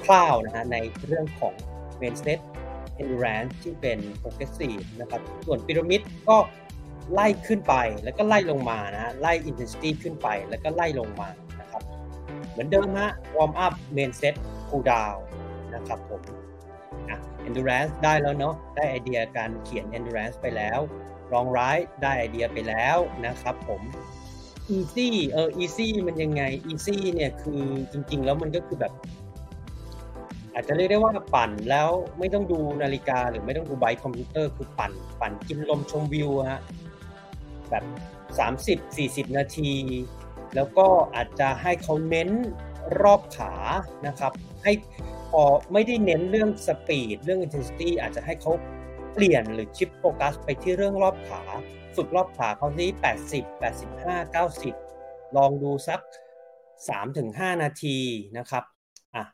[0.04, 1.54] คร่าวๆนะฮะในเรื่องของ
[1.98, 2.38] เมนเซต
[3.00, 6.36] endurance ที่เป็น progressive นะครับ ส่วนพีระมิดก็
[7.12, 11.28] ไล่ขึ้นไปแล้วก็ไล่ลงมานะไล่ intensity ขึ้นไปแล้วก็ไล่ลงมา
[11.60, 11.82] นะครับ
[12.50, 14.34] เหมือนเดิมฮะ warm up main set
[14.68, 15.18] cool down
[15.74, 16.22] นะครับผม
[17.08, 20.80] อะ endurance ได้แล้วเนาะได้ไอเดียการเขียน endurance ไปแล้ว
[21.32, 23.82] long ride ได้ไอเดียไปแล้วนะครับผม
[24.76, 28.92] easy เออ easy มันยังไง easy เนี่ยคือจริง ๆ แล้วมันก็คือแบบ
[30.54, 36.60] อาจจะเรียกได้ว่าปั่นแล้วไม่ต้องดูนาฬิกาหรือไม่ต้องดูไบค์คอมพิวเตอร์คือปั่น ปั่นกินลมชมวิวฮะ
[37.70, 37.84] แบบ
[39.26, 39.72] 30-40 นาที
[40.54, 42.30] แล้วก็อาจจะให้เขาเน้น
[43.02, 43.52] รอบขา
[44.06, 44.72] นะครับ ให้
[45.30, 48.52] พอไม่ได้เน้นเรื่องสปีดเรื่อง intensity อาจจะให้เขา
[49.14, 51.42] เปลี่ยนหรือชิปโฟกัสไปที่เรื่องรอบขา
[51.98, 52.90] ฝึกรอบขาเขาที่
[53.42, 53.44] 80
[54.02, 54.44] 85
[54.84, 56.00] 90 ลองดูสัก
[56.82, 57.98] 3-5 นาที
[58.38, 58.64] นะครับ
[59.14, 59.24] อะ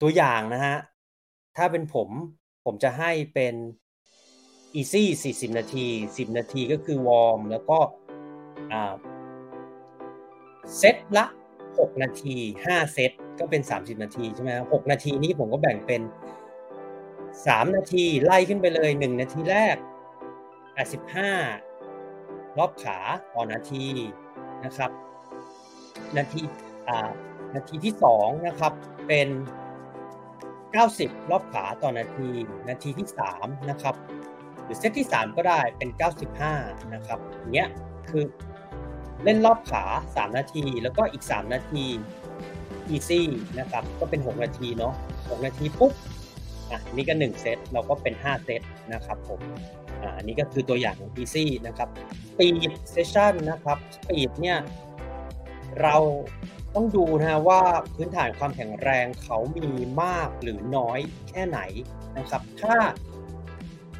[0.00, 0.76] ตัวอย่างนะฮะ
[1.56, 2.08] ถ้าเป็นผม
[2.64, 3.54] ผมจะให้เป็น
[4.80, 7.78] easy 40 นาที 10 นาทีก็คือวอร์ม แล้วก็
[10.76, 11.26] เซตละ
[11.64, 16.02] 6 นาที 5 เซตก็เป็น 30 นาทีใช่ไหม6นาทีนี้ผมก็แบ่งเป็น
[16.92, 19.76] 3 นาทีไล่ขึ้นไปเลย 1 นาทีแรก
[20.60, 21.69] 85
[22.60, 22.98] รอบขา
[23.34, 23.84] ต่อนาที
[24.64, 24.90] นะครับ
[26.16, 26.40] นาที
[27.54, 28.72] นาทีที่2นะครับ
[29.06, 29.28] เป็น
[30.64, 32.28] 90 รอบขาต่อนาที
[32.68, 33.94] นาทีที่3นะครับ
[34.64, 35.90] หรือเซตที่ 3 ก็ได้เป็น
[36.40, 37.18] 95 นะครับ
[37.54, 37.68] เงี้ย
[38.08, 38.24] คือ
[39.24, 41.84] เล่นรอบขา 3 นาที แล้วก็อีก 3 นาที
[42.94, 43.22] easy
[43.58, 45.92] นะครับก็เป็น 6 นาทีเนาะ6นาทีปุ๊บ
[46.70, 49.40] อะนี่ก็ 1 เซตเราก็เป็น 5 เซตนะครับผม
[50.16, 51.88] อันนี้ก็คือตัวอย่างของ easy นะครับ
[52.28, 54.58] speed session นะครับ speed เนี่ย
[55.82, 55.96] เรา
[56.74, 57.62] ต้องดูนะว่า
[57.94, 59.70] พื้นฐานความแข็งแรงเขามี
[60.02, 60.98] มากหรือน้อย
[61.28, 61.60] แค่ไหน
[62.18, 62.76] นะครับ ถ้า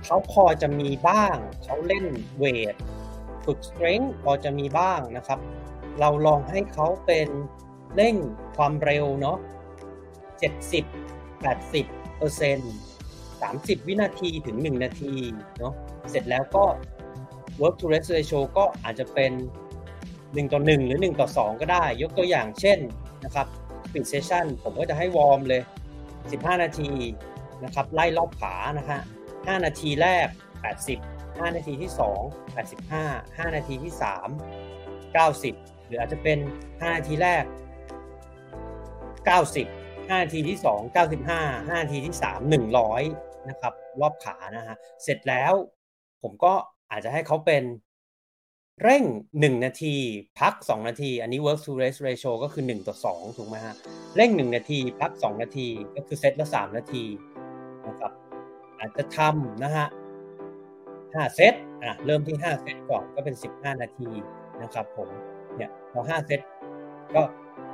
[0.04, 2.06] เขาพอจะมีบ้าง เขาเล่น
[2.38, 2.74] เวท
[3.44, 5.38] ฝึกสเตรน g ์พอจะมีบ้างนะครับ
[6.00, 7.28] เราลองให้เขาเป็น
[7.94, 8.16] เร่ง
[8.56, 9.38] ความเร็วเนาะ
[10.60, 12.72] 70 80เปอร์เซ็นต์
[13.42, 15.12] 30 วินาทีถึง 1 นาที
[15.58, 15.72] เนาะ
[16.10, 16.64] เสร็จแล้วก็
[17.60, 19.32] work to rest ratio ก็อาจจะเป็น
[19.90, 22.78] 1 ต่อ 1 หรือ 1 ต่อ 2 ก็ได้ ยกตัวอย่างเช่น
[23.24, 23.46] นะครับ
[23.92, 25.62] ปิดเซสชันผมก็จะให้วอร์มเลย
[26.12, 26.90] 15 นาที
[27.64, 29.00] นะครับไล่รอบขานะฮะ
[29.32, 30.28] 5นาทีแรก
[30.84, 31.90] 80 5 นาทีที่
[32.22, 32.56] 2
[32.96, 33.92] 85 5 นาทีที่
[35.14, 37.44] 3 90 หรืออาจจะเป็น 5 นาทีแรก
[39.36, 42.40] 90 5 นาทีที่ 2 95 5 นาทีที่ 3
[42.90, 45.54] 100 นะครับ รอบขานะฮะ เสร็จแล้ว
[46.22, 46.52] ผมก็
[46.90, 47.64] อาจจะให้เขาเป็น
[48.82, 49.94] เร่ง 1 นาที
[50.40, 53.74] พัก 2 นาที อันนี้ work to rest ratio ก็คือ 1 ต่อ 2 ถูกไหมฮะ
[54.16, 57.04] เร่ง 1 นาที พัก 2 นาที ก็คือเซตละ 3 นาที
[57.86, 58.12] นะครับ
[58.78, 59.86] อาจจะทำนะฮะ
[60.72, 64.08] 5เซต อะ เริ่มที่ 5 เซตก่อนก็เป็น 15 นาที
[64.62, 65.08] นะครับผม
[65.56, 66.40] เนี่ยพอ5เซต
[67.14, 67.22] ก็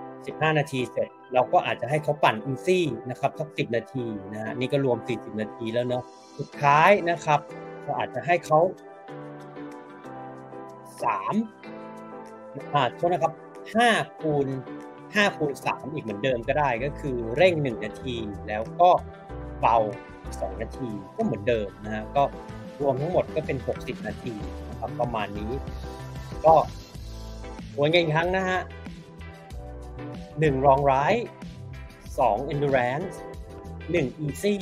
[0.02, 6.02] 15 นาทีเสร็จ เราก็อาจจะให้เขาปั่นอินซี่นะครับสัก10นาทีนะฮะนี่ก็รวม40นาทีแล้วเนาะ
[6.38, 7.40] สุดท้ายนะครับ
[7.82, 8.60] เราอาจจะให้เขา
[11.02, 11.34] สาม
[12.74, 13.32] อ่าโทษนะครับ
[13.74, 13.88] ห้า
[14.20, 14.46] คูณ
[15.14, 18.16] ห้าคูณสามอีกเหมือนเดิมก็ได้ก็คือเร่งหนึ่งนาที
[18.48, 18.90] แล้วก็
[19.60, 19.76] เบา
[20.40, 22.22] สองนาทีก็เหมือนเดิมนะฮะก็
[22.80, 24.34] รวมทั้งหมดก็เป็นหกสิบนาที
[24.68, 25.52] นะครับประมาณนี้
[26.44, 26.54] ก็
[27.78, 28.60] วนกันอีกครั้งนะฮะ
[30.40, 30.94] หนึ่งรองไร
[32.18, 33.14] สอง endurance
[33.90, 34.56] หนึ่ง easy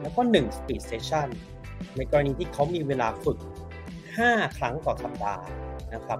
[0.00, 1.28] แล้วก็หนึ่ง speed session
[1.96, 3.38] ในกรณีที่เขามีเวลาฝึก
[3.98, 5.44] 5 ครั้งต่อสัปดาห์
[5.94, 6.18] นะครับ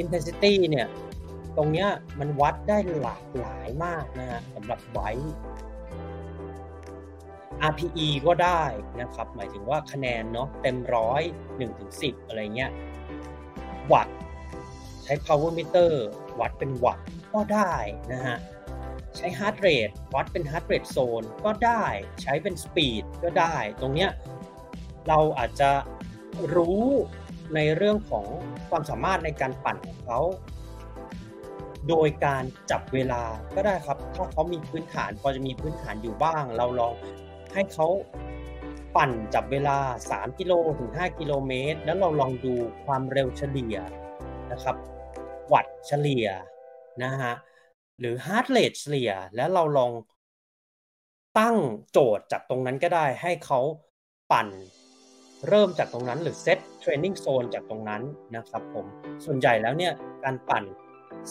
[0.00, 0.86] intensity เนี่ย
[1.56, 1.88] ตรงเนี้ย
[2.20, 5.10] มันวัดได้หลากหลายมากนะฮะสำหรับไว้
[7.70, 8.62] RPE ก็ได้
[9.00, 11.22] นะครับ หมายถึงว่าคะแนนเนาะเต็มร้อย
[11.56, 12.70] หนึ่งถึงสิบอะไรเงี้ย
[13.92, 14.08] วัต
[15.04, 15.90] ใช้ power meter
[16.40, 17.74] วัดเป็นวัตต์ก็ได้
[18.12, 18.38] นะฮะ
[19.16, 21.84] ใช้ heart rate วัดเป็น heart rate zone ก็ได้
[22.22, 24.10] ใช้เป็น speed ก็ได้ ตรงเนี้ย
[25.08, 25.70] เราอาจจะ
[26.54, 26.82] รู้
[27.54, 28.26] ในเรื่องของ
[28.70, 30.20] ความสามารถในการปั่นของเขา
[31.88, 33.22] โดยการจับเวลา
[33.54, 36.94] ก็ได้ครับ ถ้าเขามีพื้นฐานพอจะมีพื้นฐานอยู่บ้าง เราลอง
[37.54, 37.86] ให้เขา
[38.96, 39.78] ปั่นจับเวลา
[40.10, 42.54] 3 กิโลถึง 5 กิโลเมตร แล้วเราลองดู
[42.86, 43.76] ความเร็วเฉลี่ย
[44.52, 44.76] นะครับ
[45.52, 46.26] วัตต์เฉลี่ย
[47.02, 47.34] นะฮะ
[48.00, 49.92] หรือ heart rate เฉลี่ยแล้วเราลอง
[51.38, 51.56] ตั้ง
[51.90, 53.60] โจทย์จากตรงนั้นก็ได้ให้เขา
[54.32, 54.48] ปั่น
[55.48, 58.02] เริ่มจากตรงนั้นหรือเซตเทรนนิ่งโซนจากตรงนั้น
[58.36, 58.86] นะครับผม
[59.24, 59.92] ส่วนใหญ่แล้วเนี่ย
[60.24, 60.64] การปั่น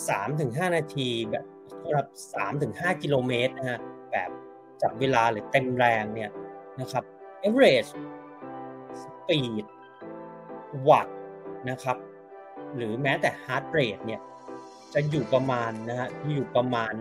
[0.03, 1.45] 3-5 นาทีแบบ
[1.81, 2.07] สำหรับ
[2.55, 3.79] 3-5 กิโลเมตรนะฮะ
[4.11, 4.29] แบบ
[4.81, 6.31] จับเวลาหรือเต็มแรงเนี่ย
[6.79, 7.03] นะครับ
[7.47, 7.89] average
[9.01, 9.65] speed
[10.89, 11.07] วัต
[11.69, 11.97] นะครับ
[12.75, 14.21] หรือแม้แต่ heart rate เนี่ย
[14.93, 16.93] จะอยู่ประมาณนะฮะอยู่ประมาณ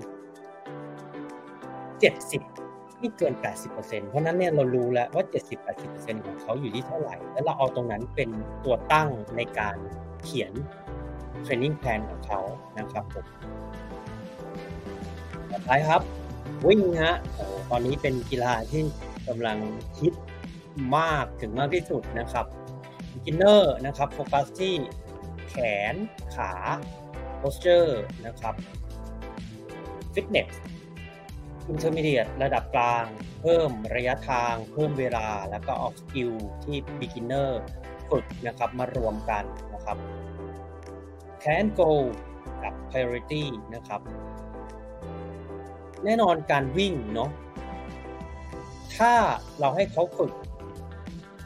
[2.01, 3.35] 70ไม่เกิน
[3.73, 5.25] 80%เพราะนั้นเนี่ยเรารู้แล้วว่า
[5.75, 8.31] 70-80%ของเขาอยู่ที่เท่าไหร่ แล้วเราเอาตรงนั้นเป็น
[8.65, 9.77] ตัวตั้งในการ
[10.25, 10.53] เขียน
[11.43, 12.41] เทรนนิ่งแพลนของเขา
[12.79, 13.27] นะครับผม
[15.51, 16.01] ต่อไปครับ
[16.67, 18.83] วิ่งฮะโอ้ตอนนี้เป็นกีฬาที่
[19.29, 19.59] กำลัง
[20.01, 20.15] ฮิต
[20.97, 22.47] มากถึงมากที่สุดนะครับ
[23.13, 24.75] beginner นะครับโฟกัสที่
[25.49, 25.57] แข
[25.93, 25.95] น
[26.35, 26.53] ขา
[27.41, 27.93] posture
[28.27, 28.55] นะครับ
[30.15, 30.51] fitness
[31.71, 33.05] intermediate ระดับกลาง
[33.41, 36.33] เพิ่มระยะทาง เพิ่มเวลา แล้วก็เอา skill
[36.65, 37.51] ที่ beginner
[38.11, 39.97] ฝึกนะครับมารวมกันนะครับ
[41.43, 41.91] can go
[42.63, 44.01] กับ priority นะครับ
[46.05, 47.31] แน่นอนการวิ่งเนาะ
[48.97, 49.13] ถ้า
[49.61, 50.33] เราให้เขาฝึก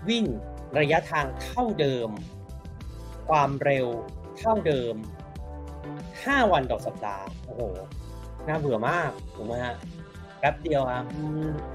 [0.09, 0.25] วิ่ง
[0.79, 2.11] ระยะทางเท่าเดิม
[3.29, 3.87] ความเร็ว
[4.39, 4.95] เท่าเดิม
[5.75, 7.63] 5 วันต่อสัปดาห์ โอ้โห
[8.49, 9.75] น่าเบื่อมากถูกไหมฮะ
[10.39, 11.01] แป๊บเดียวอะ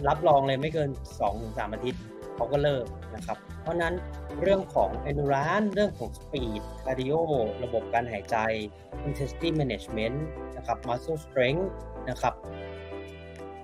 [0.07, 0.89] รับรองเลยไม่เกิน
[1.31, 2.01] 2-3 อาทิตย์
[2.35, 2.85] เขาก็เลิก
[3.15, 3.93] นะครับ เพราะนั้น
[4.41, 7.19] เรื่องของ endurance เรื่องของ speed cardio
[7.63, 8.37] ระบบการหายใจ
[9.07, 10.17] intensity management
[10.57, 11.65] นะครับ muscle strength
[12.09, 12.33] นะครับ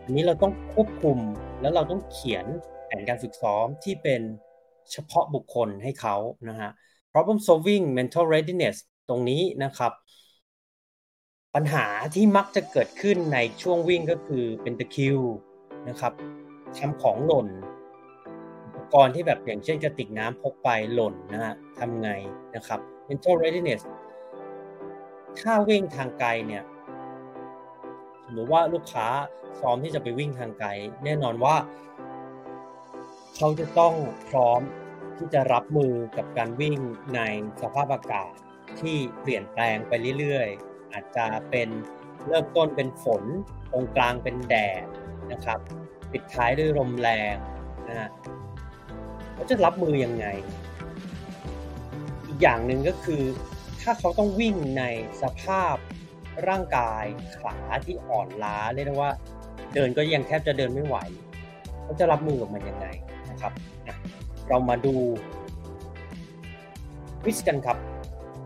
[0.03, 1.17] อันนี้เราต้องควบคุม
[1.61, 2.45] แล้วเราต้องเขียน
[2.85, 4.21] แผนการฝึกซ้อมที่เป็น
[4.91, 6.15] เฉพาะบุคคลให้เขา
[6.49, 6.71] นะฮะ
[7.17, 8.75] problem solving mental readiness
[9.09, 9.91] ตรงนี้นะครับ
[11.55, 15.17] ปัญหาที่มักจะเกิดขึ้นในช่วงวิ่งก็คือเป็นตะคิว
[15.89, 16.13] นะครับ
[16.77, 17.47] ทำของหล่น
[18.65, 22.09] อุปกรณ์ที่แบบอย่างเช่นกระติกน้ำพกไปหล่นนะฮะทำไง
[22.55, 23.81] นะครับ mental readiness
[25.39, 26.63] ถ้าวิ่งทางไกลเนี่ย
[28.25, 29.07] สมมติว่าลูกค้า
[29.59, 30.69] ซ้อมที่จะไปวิ่งทางไกล
[31.05, 31.55] แน่นอนว่า
[33.35, 33.93] เขาจะต้อง
[34.29, 34.61] พร้อม
[35.17, 36.79] ที่จะรับมือกับการวิ่ง
[37.15, 37.21] ใน
[37.61, 38.31] สภาพอากาศ
[38.79, 41.69] ที่เปลี่ยนแปลงไปเรื่อยๆ อาจจะเป็น
[42.27, 43.23] เริ่มต้นเป็นฝน
[43.71, 44.85] ตรงกลางเป็นแดด
[45.31, 45.59] นะครับ
[46.11, 47.35] ปิดท้ายด้วยลมแรง
[47.87, 48.09] นะฮะ
[49.33, 50.25] เขาจะรับมือยังไง
[52.27, 53.23] อีกอย่างหนึ่งก็คือ
[53.81, 54.83] ถ้าเขาต้องวิ่งใน
[55.21, 55.75] สภาพ
[56.47, 57.03] ร่างกาย
[57.37, 59.11] ขาที่อ่อนล้าเรียกได้ว่า
[59.73, 60.97] เดินก็ยังแทบจะเดินไม่ไหว
[61.83, 62.87] เขาจะรับมือกับมันยังไง
[63.29, 63.53] นะครับ
[64.49, 64.95] เรามาดู
[67.25, 67.77] วิสกันครับ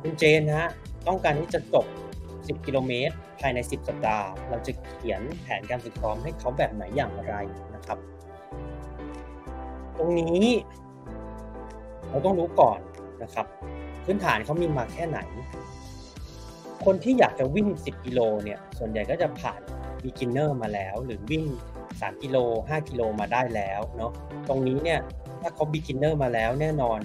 [0.02, 0.70] คุณเจนฮะ
[1.08, 1.86] ต้องการที่จะจบ
[2.26, 7.36] 10 กิโลเมตร ภายใน 10 สัปดาห์ เราจะเขียนแผนการฝึกซ้อมให้เขาแบบไหนอย่างไร
[7.76, 7.98] นะครับ
[9.98, 10.46] ตรงนี้
[12.10, 12.80] เราต้องรู้ก่อน
[13.24, 13.46] นะครับ
[14.06, 15.20] พื้นฐานเขามีมาแค่ไหน
[16.86, 19.62] คนที่อยากจะวิ่ง 10 กิโลเนี่ย ส่วนใหญ่ก็จะผ่าน
[20.04, 21.44] beginner มาแล้ว หรือวิ่ง
[21.84, 22.38] 3 กิโล
[22.70, 24.12] 5 กิโลมาได้แล้วเนาะ
[24.48, 25.00] ตรงนี้เนี่ย
[25.42, 27.00] ถ้าเขา beginner มาแล้วแน่นอน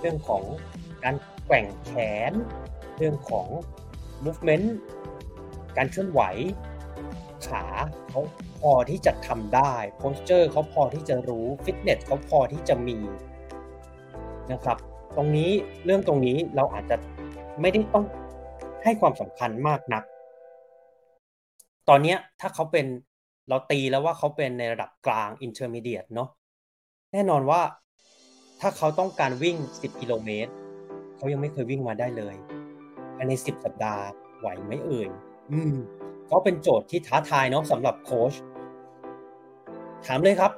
[0.00, 0.42] เรื่องของ
[1.04, 1.14] การ
[1.46, 1.92] แกว่งแข
[2.30, 2.32] น
[2.98, 3.46] เรื่องของ
[4.24, 4.66] movement
[5.76, 6.22] การเคลื่อนไหว
[7.46, 7.64] ขา
[8.10, 8.20] เขา
[8.60, 12.98] พอที่จะทำได้ posture เขาพอที่จะรู้ fitness เขาพอที่จะมี
[14.52, 14.78] นะครับ
[15.16, 15.50] ตรงนี้
[15.84, 16.96] เรื่องตรงนี้เราอาจจะ
[17.60, 18.04] ไม่ได้ต้อง
[18.84, 20.04] ให้ความสำคัญมากนัก
[21.88, 22.86] ตอนนี้ถ้าเขาเป็น
[23.48, 26.28] เราตีแล้วว่าเขาเป็นในระดับกลาง intermediate เนาะ
[27.12, 27.62] แน่นอนว่า
[28.60, 30.52] ถ้าเขาต้องการวิ่ง 10 กิโลเมตร
[31.16, 32.34] เขายังไม่เคยวิ่งมาได้เลย
[33.16, 34.04] ภายใน 10 สัปดาห์
[34.38, 35.08] ไหวไหมเอ่ย
[35.52, 35.74] อืม
[36.30, 38.34] ก็เป็นโจทย์ที่ท้าทายเนาะสำหรับโค้ช
[40.06, 40.52] ถามเลยครับ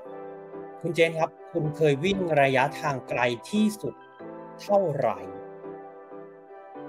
[0.80, 3.94] คุณเจนครับ คุณเคยวิ่งระยะทางไกลที่สุด
[4.62, 5.18] เท่าไหร่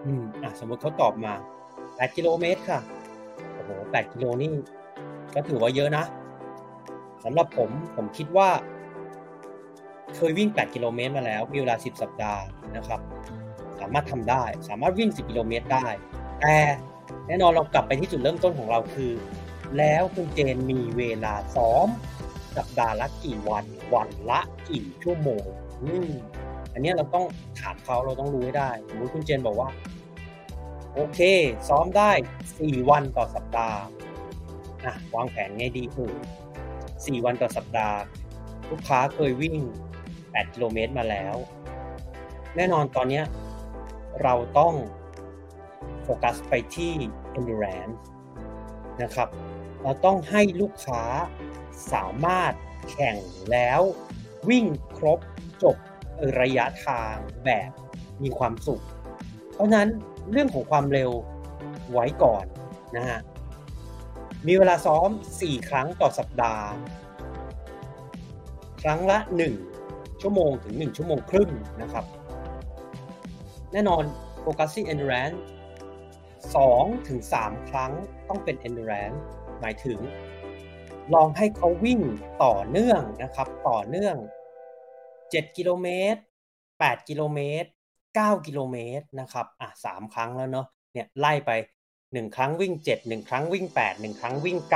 [0.06, 1.34] อืม อะ สมมติเขาตอบมา
[1.76, 2.80] 8 กิโลเมตรค่ะ
[3.54, 4.52] โอ้โห 8 กิโลนี่
[5.36, 6.04] ก็ถือว่าเยอะนะ
[7.24, 8.50] สำหรับผมผมคิดว่า
[10.15, 12.43] เคยวิ่ง 8 กิโลเมตรมาแล้ว มีเวลา 10 สัปดาห์
[12.76, 13.00] นะครับ
[13.80, 15.88] สามารถทำได้ สามารถวิ่ง 10 กิโลเมตรได้
[16.41, 16.56] แต่
[17.28, 19.12] แน่นอนเรากลับไปที่จุดเริ่มต้นของเราคือ
[19.78, 21.88] แล้วคุณเจนมีเวลาซ้อม
[22.58, 25.45] สัปดาห์ละกี่วัน วันละกี่ชั่วโมง
[25.84, 26.10] อืม
[26.74, 27.26] อันนี้เราต้อง
[27.60, 29.69] ถามเขาเราต้องรู้ให้ได้สมมติคุณเจนบอกว่า
[30.93, 31.19] โอเค
[31.69, 32.12] ซ้อมได้
[32.52, 33.80] 4 วันต่อสัปดาห์
[34.86, 36.12] อะวางแผนไงดีคือ
[36.67, 37.98] 4วันต่อสัปดาห์
[38.69, 39.56] ลูกค้าเคยวิ่ง
[40.34, 41.36] 8 กิโลเมตรมาแล้ว
[42.56, 43.22] แน่นอนตอนนี้
[44.24, 44.74] เราต้อง
[46.04, 46.94] โฟกัสไปที่
[47.38, 47.96] endurance
[49.04, 49.30] นะครับ
[49.84, 51.04] เราต้องให้ลูกค้า
[51.94, 52.54] สามารถ
[52.89, 53.18] แข่ง
[53.52, 53.82] แล้ว
[54.50, 54.65] วิ่ง
[54.98, 55.20] ครบ
[55.63, 55.78] จบ
[56.39, 57.15] ระยะทาง
[57.46, 57.70] แบบ
[58.24, 58.84] มีความสุข
[59.54, 59.88] เพราะนั้น
[60.32, 61.12] เรื่องของความเร็ว
[61.92, 62.46] ไว้ก่อน
[62.98, 63.20] นะฮะ
[64.48, 66.65] มีเวลาซ้อม 4 ครั้งต่อสัปดาห์
[68.82, 69.68] ครั้งละ 1
[70.21, 71.49] ชั่วโมงถึง 1 ชั่วโมงครึ่ง
[71.82, 72.05] นะครับ
[73.73, 74.03] แน่นอน
[74.43, 75.38] Focusing Endurance
[76.41, 77.91] 2ถึง3ครั้ง
[78.27, 79.19] ต้องเป็น Endurance
[79.60, 79.99] หมายถึง
[81.13, 81.99] ลองให้เขาวิ่ง
[82.43, 84.15] ต่อเนื่องนะครับ ต่อเนื่อง
[84.91, 86.21] 7 กิโลเมตร
[86.63, 87.69] 8 กิโลเมตร
[88.08, 91.51] 9 กิโลเมตรนะครับ อะ 3 ครั้งแล้วเนาะ เนี่ยไล่ไป
[91.93, 94.73] 1 ครั้งวิ่ง 7 1 ครั้งวิ่ง 8 1 ครั้งวิ่ง 9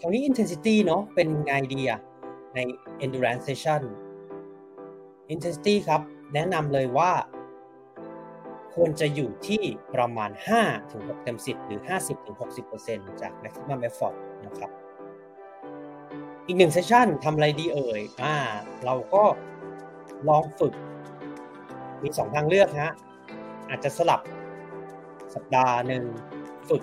[0.00, 2.00] คราวนี้ intensity เนาะเป็นไงดีอะ
[2.54, 2.58] ใน
[3.04, 3.82] endurance session
[5.32, 6.00] intensity ครับ
[6.34, 7.12] แนะนำเลยว่า
[8.74, 9.62] ควรจะอยู่ที่
[9.94, 12.36] ประมาณ 5 ถึง6เต็ม 10 หรือ 50 ถึง
[12.78, 14.70] 60%จาก maximum effort นะครับ
[16.46, 18.34] อีกหนึ่งเซสชันทำอะไรดีเอ่ยอ่า
[18.84, 19.24] เราก็
[20.28, 20.74] ลองฝึก
[22.02, 22.92] มี 2 ทางเลือกฮะ
[23.68, 24.20] อาจจะสลับ
[25.34, 26.04] สัปดาห์หนึ่ง
[26.68, 26.82] ฝึก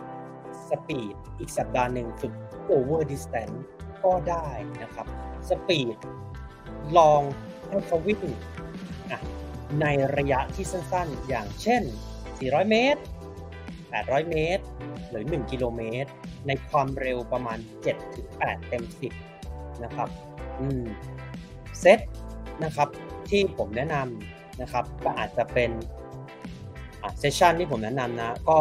[0.70, 2.34] สปีด อีกสัปดาห์หนึ่งฝึก
[2.74, 3.58] over distance
[4.06, 4.48] ก็ได้
[4.84, 5.08] นะครับ
[5.50, 5.98] สปีด
[6.98, 7.22] ลอง
[7.70, 8.22] ให้เขาวิ่ง
[9.82, 9.88] ใน
[10.18, 11.84] ระยะที่สั้นๆ อย่างเช่น
[12.28, 13.02] 400 เมตร
[13.66, 14.64] 800 เมตร
[15.10, 16.10] หรือ 1 กิโลเมตร
[16.48, 17.58] ในความเร็วประมาณ
[18.14, 18.84] 7-8 เต็ม
[19.34, 20.10] 10 นะครับ
[20.60, 20.84] อืม
[21.80, 22.00] เซต
[22.64, 22.90] นะครับ
[23.30, 25.72] ที่ผมแนะนำนะครับ ก็อาจจะเป็น
[27.20, 28.60] เซสชันที่ผมแนะนำนะ ก็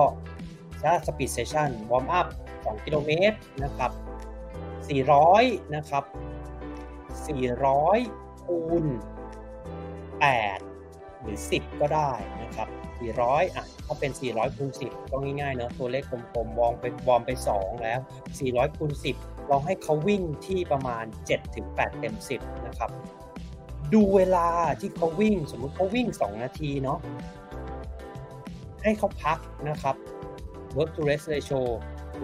[0.83, 3.90] ถ้า speed session warm up 2 กิโลเมตรนะครับ
[4.98, 6.05] 400 นะครับ
[7.29, 8.85] 400 คูณ
[10.44, 12.11] 8 หรือ 10 ก็ได้
[12.42, 12.68] นะครับ
[13.11, 18.00] 400 อะถ้าเป็น 400 คูณ 10 ก็ง่ายๆ เนาะตัวเลขกลมๆ warm ไป warm ไป 2 แล้ว
[18.38, 21.05] 400 คูณ 10 ลองให้เขาวิ่งที่ประมาณ
[21.48, 22.90] 7-8 เต็ม 10 นะครับ
[23.94, 24.48] ดูเวลา
[24.81, 26.98] ที่เขาวิ่ง สมมุติเขาวิ่ง 2 นาทีเนาะ
[28.83, 29.96] ให้เขาพักนะครับ
[30.76, 31.61] work to rest ratio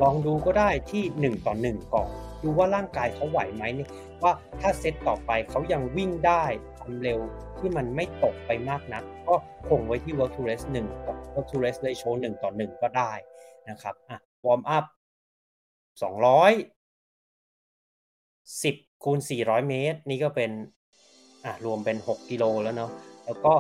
[0.03, 2.11] ลองดูก็ได้ที่ 1 ต่อ 1 ก่อน
[2.43, 3.91] ดูว่าร่างกายเขาไหวไหมเนี่ย
[4.23, 6.45] ว่าถ้าเซตต่อไปเขายังวิ่งได้
[6.79, 7.21] ความเร็ว
[7.59, 9.35] ที่มันไม่ตกไปมากนัก ก็
[9.69, 13.13] คงไว้ที่ work to rest 1ต่อ work to rest ratio 1ต่อ 1 ก็ได้
[13.69, 14.85] นะครับอะ warm up
[16.03, 20.51] 200 10คูณ400 เมตร นี่ก็เป็น
[21.45, 22.91] อะรวมเป็น 6 กิโลแล้วเนาะ
[23.27, 23.53] แล้วก็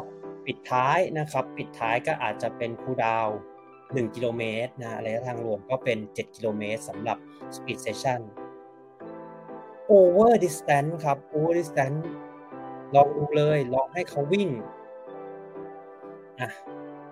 [0.46, 3.28] ปิดท้ายนะครับ ปิดท้ายก็อาจจะเป็นคูดาว
[3.72, 7.18] 1กิโลเมตรนะระยะทางรวมก็เป็น 7 กิโลเมตรสำหรับ
[7.54, 8.20] Speed Session
[9.90, 12.00] Over Distance ครับ Over Distance
[12.94, 14.48] ลองดูเลยลองให้เขาวิ่ง
[16.40, 16.50] อะ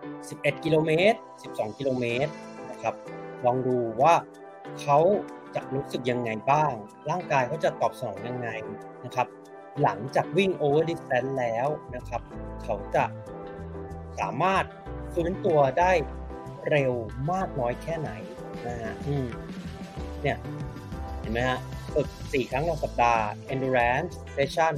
[0.00, 2.32] 11 กิโลเมตร 12 กิโลเมตร
[2.70, 2.94] นะครับ
[3.44, 4.14] ลองดูว่า
[4.80, 4.98] เขา
[5.54, 6.72] จะรู้สึกยังไงบ้าง
[7.10, 8.48] ร่างกายเขาจะตอบสนองยังไง
[9.04, 9.26] นะครับ
[9.82, 12.22] หลังจากวิ่ง over distance แล้วนะครับ
[12.62, 13.04] เขาจะ
[14.20, 14.64] สามารถ
[15.14, 15.92] ฟื้นตัวได้
[16.70, 16.92] เร็ว
[17.32, 18.10] มากน้อยแค่ไหน
[18.66, 18.94] นะฮะ
[20.22, 20.37] เนี่ย
[21.20, 21.58] เห็นไหมฮะ
[21.94, 24.74] ฝึก 4 ครั้งต่อสัปดาห์ endurance session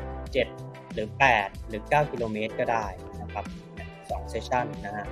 [0.00, 2.86] 7 หรือ 8 หรือ 9 กิโลเมตรก็ได้
[3.20, 3.44] นะครับ
[3.88, 5.06] 2 session นะฮะ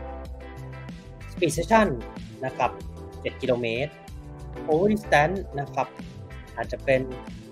[1.32, 1.88] speed session
[2.44, 2.70] นะครับ
[3.07, 3.92] 7 กิโลเมตร
[4.68, 5.88] over distance นะครับ
[6.57, 7.01] อาจจะเป็น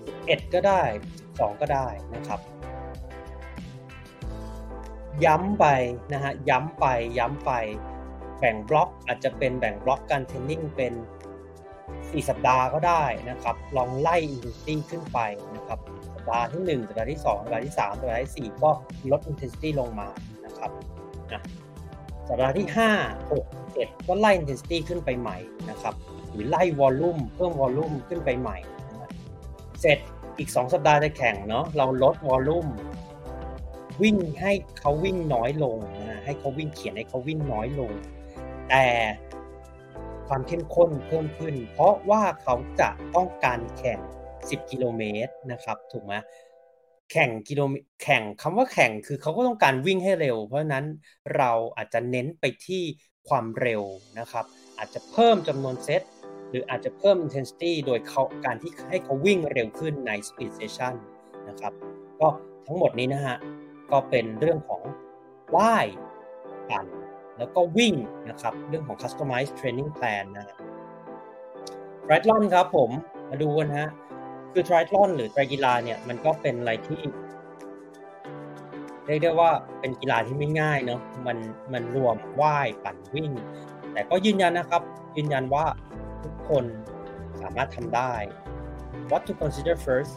[0.01, 0.83] 11 ก็ได้
[1.21, 2.41] 12 ก็ได้นะครับ
[5.25, 5.67] ย้ำไป
[6.13, 6.87] นะฮะ ย้ำไป
[7.19, 7.51] ย้ำไป
[8.39, 10.93] แบ่งบล็อกอาจจะเป็นแบ่งบล็อกการเทรนนิ่งเป็น
[11.91, 15.19] 4 สัปดาห์ก็ได้นะครับ ลองไล่ intensity ขึ้นไป
[15.57, 15.79] นะครับ
[16.15, 18.71] สัปดาห์ที่ 1 สัปดาห์ที่ 2 สัปดาห์ที่ 3 สัปดาห์ที่ 4 ก็
[19.11, 20.09] ลด intensity ลงมา
[20.45, 20.71] นะครับ
[21.33, 21.43] นะ
[22.29, 22.67] สัปดาห์ที่
[22.99, 25.39] 5 6 7 ก็ไล่ intensity ขึ้นไปใหม่
[25.71, 25.95] นะครับ
[26.33, 28.59] หรือไล่วอลลุ่มเพิ่มวอลลุ่มขึ้นไปใหม่
[29.01, 29.11] นะ
[29.81, 29.99] เสร็จ
[30.39, 32.67] อีก 2 สัปดาห์จะแข่งเนาะ เราลดวอลลุ่ม
[34.03, 35.77] วิ่งให้เขาวิ่งน้อยลง
[36.09, 37.91] นะให้เขาวิ่งเขียนให้เขาวิ่งน้อยลง
[38.69, 38.85] แต่
[40.35, 43.99] ความเข้มข้นเพิ่มขึ้น เพราะว่าเขาจะต้องการแข่ง
[44.37, 46.15] 10 กิโลเมตรนะครับ ถูกไหม
[47.13, 47.61] แข่งกิโล
[48.03, 50.85] แข่งคำว่าแข่งคือเขาก็ต้องการวิ่งให้เร็ว เพราะนั้น
[51.37, 52.83] เราอาจจะเน้นไปที่
[53.29, 53.83] ความเร็ว
[54.19, 54.45] นะครับ
[54.79, 56.03] อาจจะเพิ่มจำนวนเซต
[56.51, 60.95] หรืออาจจะเพิ่ม intensity โดยเขาการที่ให้เขาวิ่งเร็วขึ้นใน speed session
[61.49, 61.73] นะครับ
[62.21, 62.29] ก็
[62.67, 63.37] ทั้งหมดนี้นะฮะ
[63.91, 64.83] ก็เป็นเรื่องของ
[65.57, 65.87] ว่าย
[66.71, 66.87] ปั่น
[67.43, 67.95] แล้วก็วิ่ง
[68.31, 70.57] นะครับเรื่องของ customized training plan นะฮะ
[72.07, 72.91] triathlon ครับผม
[73.29, 73.89] มาดูกันฮะ
[74.53, 77.01] คือ triathlon หรือไตรกีฬาเนี่ยมันก็เป็นอะไรที่
[79.07, 81.39] เรียกได้ว่าเป็นกีฬาที่ไม่ง่ายเนาะมัน
[81.73, 83.31] มันรวมว่ายปั่นวิ่ง
[83.93, 84.83] แต่ก็ยืนยันนะครับ
[85.17, 85.67] ยืนยันว่า
[86.25, 86.65] ทุกคน
[87.43, 88.15] สามารถทำได้
[89.11, 90.13] What to consider first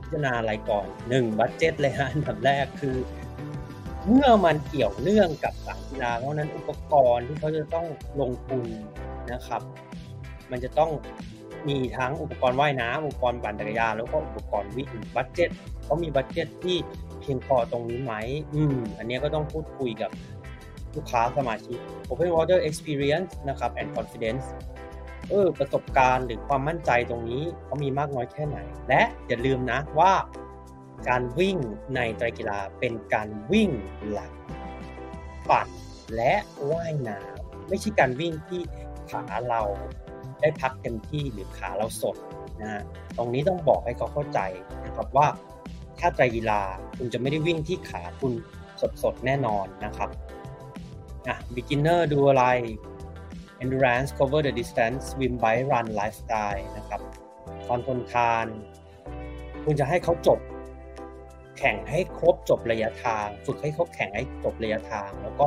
[0.00, 2.96] พิจารณาอะไรก่อนหนึ่งบัตเจ็ตเลยฮะอันดับแรกคือ
[4.06, 7.86] เมื่อมันเกี่ยวเนื่องกับสายกีฬาเพราะนั้นอุปกรณ์ที่เขาจะต้อง
[8.20, 8.64] ลงทุน
[9.32, 9.62] นะครับ
[10.50, 10.90] มันจะต้อง
[11.68, 15.50] มีทั้งอุปกรณ์ว่ายน้ำอุปกรณ์ปั่นจักรยานแล้วก็อุปกรณ์วิ่ง budget
[15.84, 16.76] เขามี budget ที่
[17.20, 18.14] เพียงพอตรงนี้ไหม
[18.54, 20.10] อืมอันนี้ก็ต้องพูดคุยกับ
[20.94, 21.78] ลูกค้าสมาชิก
[22.08, 24.46] Open Water Experience นะครับ and Confidence
[25.28, 30.12] เออประสบการณ์หรือความมั่นใจตรงนี้เขามีมากน้อยแค่ไหน และอย่าลืมนะว่า
[31.08, 31.56] การวิ่ง
[31.94, 33.70] ในไตรกีฬาเป็นการวิ่ง
[34.10, 34.32] หลัง
[35.50, 35.68] ปั่น
[36.16, 36.34] และ
[36.70, 38.60] ว่ายน้ำไม่ใช่การวิ่งที่
[39.10, 39.62] ขาเรา
[40.40, 42.16] ได้พักเต็มที่หรือขาเราสด
[42.60, 42.82] นะฮะ
[43.16, 44.40] ตรงนี้ต้องบอกให้เขาเข้าใจ
[44.84, 45.26] นะครับว่า
[45.98, 46.60] ถ้าไตรกีฬา
[46.96, 48.32] คุณจะไม่ได้วิ่งที่ขาคุณ
[49.02, 50.10] สดๆแน่นอนนะครับ
[51.28, 52.44] อะ beginner ดูอะไร
[53.62, 57.00] endurance cover the distance swim bike run lifestyle นะครับ
[57.66, 58.46] ความทนทาน
[59.64, 60.38] คุณจะให้เขาจบ
[61.58, 65.46] แข่งให้ครบจบระยะทาง ฝึกให้เขาแข่งให้จบระยะทาง แล้วก็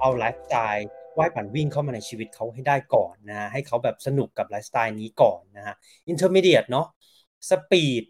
[0.00, 0.88] เอาไลฟ์สไตล์
[1.18, 5.74] ว่ายปั่นวิ่งเข้ามาในชีวิตเขาให้ได้ก่อนนะให้เขาแบบสนุกกับไลฟ์สไตล์นี้ก่อนนะฮะ
[6.12, 6.86] intermediate เนาะ
[7.50, 8.02] speed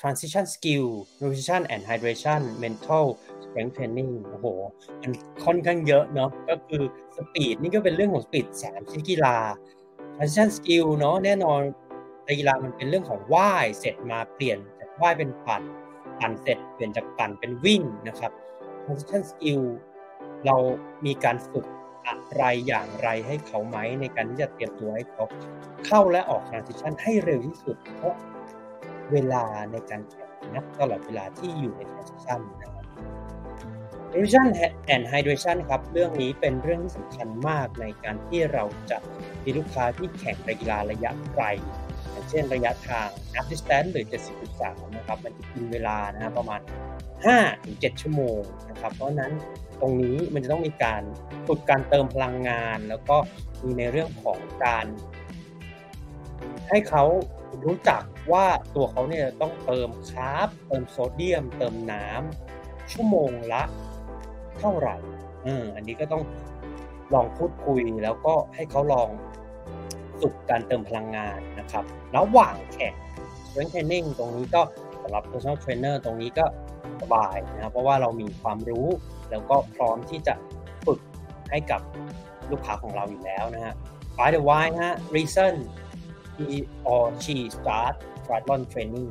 [0.00, 0.86] transition skill
[1.20, 3.06] nutrition and hydration mental
[3.44, 4.46] strength training โอ้โห
[5.02, 5.12] มัน
[5.44, 6.82] ค่อนข้างเยอะเนาะ ก็คือ
[7.16, 9.36] speed นี่ก็เป็นเรื่องของ speed สามชนิดกีฬา
[10.16, 11.62] transition skill เนาะแน่นอน
[12.38, 15.62] กีฬามันเป็นเรื่องของว่าย เสร็จมาเปลี่ยนจากว่ายเป็นปั่น
[16.20, 18.32] ปั่นเสร็จเปลี่ยนจากปั่นเป็นวิ่งนะครับ
[18.84, 19.62] transition skill
[20.46, 20.56] เรา
[21.06, 21.66] มีการฝึก
[22.06, 25.24] อะไรอย่างไรให้เขาไหมในการที่จะเตรียมตัวให้เขา
[25.86, 28.14] เข้าและออก transition ให้เร็วที่สุด เพราะ
[29.12, 32.84] เวลาในการแข่งนับตลอดเวลาที่อยู่ใน transition นะครับ
[34.12, 34.48] nutrition
[34.94, 38.98] and hydration ครับ เรื่องนี้เป็นเรื่องที่สำคัญมากในการที่เราจะ
[39.44, 41.44] มีลูกค้าที่แข่งกีฬาระยะไกล
[42.30, 44.06] เช่นระยะทาง half distance หรือ
[44.50, 46.60] 70.3 นะครับ มันจะกินเวลานะประมาณ
[47.30, 49.32] 5-7 ชั่วโมงนะครับ เพราะนั้น
[49.80, 51.02] ตรงนี้มันจะต้องมีการ
[51.46, 53.16] ฝึกการเติมพลังงาน แล้วก็
[53.64, 54.86] มีในเรื่องของการ
[56.68, 57.04] ให้เขา
[57.64, 58.02] รู้จัก
[58.32, 63.62] ว่าตัวเขาเนี่ยต้องเติมคาร์บเติมโซเดียม เติมน้ำชั่วโมงละ
[64.58, 64.96] เท่าไหร่
[65.46, 66.22] ออันนี้ก็ต้อง
[67.14, 69.08] ลองพูดคุยแล้วก็ให้เขาลอง
[70.20, 71.84] ฝึกการเติมพลังงานนะครับ
[72.16, 72.94] ระหว่างแข่ง
[73.48, 74.62] strength training ตรงนี้ก็
[75.02, 76.44] สำหรับ personal trainer ตรงนี้ก็
[77.02, 78.86] สบายนะครับเพราะว่าเรามีความรู้
[79.30, 80.34] แล้วก็พร้อมที่จะ
[80.86, 81.00] ฝึก
[81.50, 81.80] ให้กับ
[82.50, 83.74] ลูกค้าของเราอยู่แล้วนะฮะ
[84.18, 85.54] by the why นะ reason
[86.36, 86.48] he
[86.92, 87.94] or she start
[88.26, 89.08] triathlon training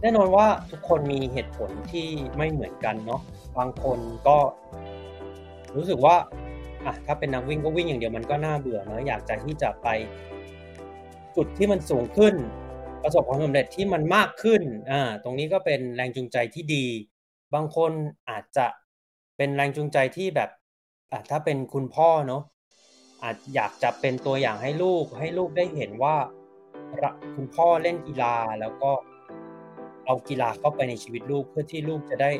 [0.00, 3.22] แน่นอนว่าทุกคนมีเหตุผลที่ไม่เหมือนกันเนาะ
[3.58, 3.98] บางคน
[4.28, 4.38] ก็
[5.76, 6.16] รู้สึกว่า
[6.84, 9.88] อะถ้าเป็นนักวิ่งก็วิ่งอย่างเดียวมันก็น่าเบื่อเนาะอยากจะที่จะไป
[11.36, 12.34] จุดที่มันสูงขึ้น
[13.02, 16.86] ประสบความสำเร็จที่มันมากขึ้นอ่าตรงนี้ก็เป็นแรงจูงใจที่ดี
[17.54, 17.92] บางคน
[18.30, 18.66] อาจจะ
[19.36, 20.50] เป็นแรงจูงใจที่แบบ
[21.12, 22.42] อะถ้าเป็นคุณพ่อเนาะ
[23.22, 26.16] อาจอยากจะเป็นตัวอย่างให้ลูกให้ลูกได้เห็นว่า
[27.34, 28.90] คุณพ่อเล่นกีฬาแล้วก็
[30.06, 32.30] เอากีฬาเข้าไปในชีวิตลูกเพื่อที่ลูกจะได้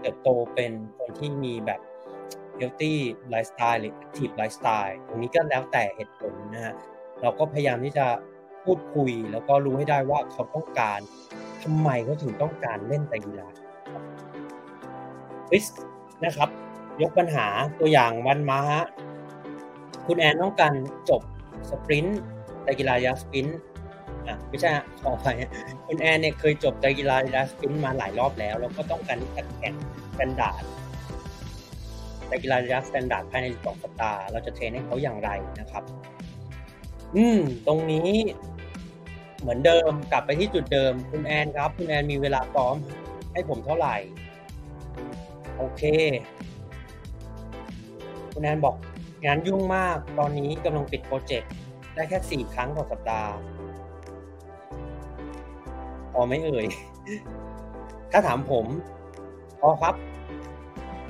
[0.00, 1.80] เติบโตเป็นคนที่มีแบบ
[2.60, 2.94] healthy
[3.32, 6.74] lifestyle หรือ active lifestyle ตรงนี้ก็แล้วแต่เหตุผลนะฮะ
[7.22, 8.06] เราก็พยายามที่จะ
[8.64, 11.00] พูดคุย แล้วก็รู้ให้ได้ว่าเขาต้องการ
[11.62, 13.48] ทำไมเขาถึงต้องการเล่นแต่กีฬา
[15.52, 15.66] ริส
[16.24, 16.48] นะครับ
[17.02, 17.46] ยกปัญหา
[17.80, 18.84] ตัวอย่างวันมาฮะ
[20.06, 20.72] คุณแอนต้องการ
[21.10, 21.22] จบ
[21.70, 23.58] sprint ไตรกีฬาระยะ sprint
[24.26, 24.70] อะไม่ใช่
[25.02, 25.26] ขออภัย
[25.86, 29.74] คุณแอนเนี่ยเคยจบไตรกีฬาระยะ sprint มาหลายรอบแล้ว แล้วก็ต้องการที่จะแข่ง
[30.12, 30.64] standard
[32.30, 35.82] ไตรกีฬาระยะ standard ภายในสองสัปดาห์เราจะ train ให้เขาอย่างไรนะครับ
[37.16, 38.10] อืม ตรงนี้
[39.40, 42.74] เหมือนเดิมกลับไปที่จุดเดิม คุณแอนครับ คุณแอนมีเวลาซ้อม
[43.32, 43.96] ให้ผมเท่าไหร่
[45.56, 45.82] โอเค
[48.32, 48.76] คุณแอนบอก
[49.26, 51.52] งานยุ่งมาก ตอนนี้กำลังปิด project
[51.94, 53.32] ได้แค่สี่ครั้งต่อสัปดาห์
[56.12, 56.66] พอไม่เอ่ย
[58.12, 58.66] ถ้าถามผม
[59.60, 59.94] พอครับ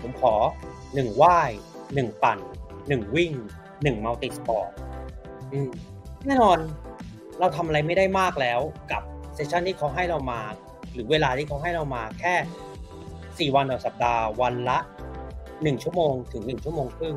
[0.00, 0.34] ผมขอ
[0.94, 1.50] หนึ่งว่าย
[1.94, 2.38] หนึ่งปั่น
[2.88, 3.32] หนึ่งวิ่ง
[3.82, 4.70] หนึ่ง multisport
[6.26, 6.58] แน่นอน
[7.38, 8.60] เราทำอะไรไม่ได้มากแล้ว
[8.92, 9.02] กับ
[9.34, 10.40] session ที่เขาให้เรามา
[10.92, 12.34] หรือเวลาที่เขาให้เรามาแค่
[13.50, 14.78] 4 วันต่อสัปดาห์วันละ
[15.30, 17.16] 1 ชั่วโมงถึง 1 ชั่วโมงครึ่ง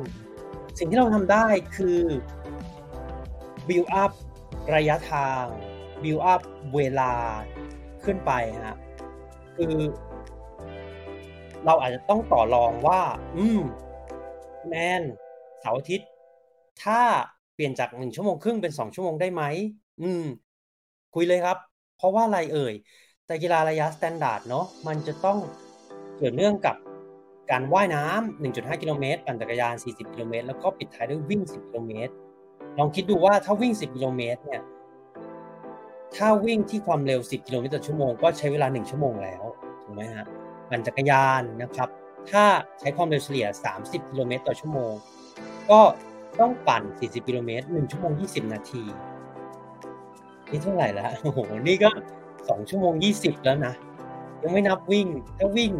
[0.78, 1.46] สิ่งที่เราทำได้
[1.76, 2.00] คือ
[3.68, 4.12] build up
[4.74, 5.44] ระยะทาง
[6.02, 6.40] build up
[6.74, 7.12] เวลา
[8.04, 8.32] ขึ้นไป
[8.66, 8.78] ฮะ
[9.56, 9.74] คือ
[11.66, 13.00] เราอาจจะต้องต่อรองว่า
[13.36, 13.62] อืม
[14.68, 15.02] แมน
[15.60, 16.08] เสาร์อาทิตย์
[16.82, 17.00] ถ้า
[17.54, 19.42] เปลี่ยนจากหนึ่งชั่วโมงครึ่งเป็นสองชั่วโมงได้ไหม
[20.02, 20.24] อืม
[21.14, 21.56] คุยเลยครับ
[21.96, 22.74] เพราะว่าอะไรเอ่ย
[23.26, 25.38] ไตรกีฬาระยะ standard เนาะมันจะต้อง
[26.16, 26.76] เกี่ยวเนื่องกับ
[27.50, 32.12] การว่ายน้ำ1.5 กิโลเมตรปั่นจักรยาน 40 กิโลเมตร แล้วก็ปิดท้ายด้วยวิ่ง 10 กิโลเมตร
[32.78, 34.62] ลองคิดดูว่าถ้าวิ่ง 10 กิโลเมตร เนี่ย
[36.16, 39.42] ถ้าวิ่งที่ความเร็ว 10 กิโลเมตรต่อชั่วโมง ก็ใช้เวลา 1 ชั่วโมงแล้ว
[39.84, 40.26] ถูกไหมฮะ
[40.68, 41.88] ปั่นจักรยานนะครับ
[42.30, 42.44] ถ้า
[42.80, 43.46] ใช้ความเร็วเฉลี่ย
[43.78, 44.92] 30 กิโลเมตรต่อชั่วโมง
[45.70, 45.80] ก็
[46.40, 48.82] ต้องปั่น 40 กิโลเมตร 1 ชั่วโมง 20 นาที
[50.50, 51.38] นี่เท่าไหร่แล้วโอ้โห
[51.68, 51.90] นี่ก็
[52.28, 53.74] 2 ชั่วโมง 20 แล้วนะ
[54.42, 55.06] ยังไม่นับวิ่ง
[55.38, 55.70] ถ้าวิ่ง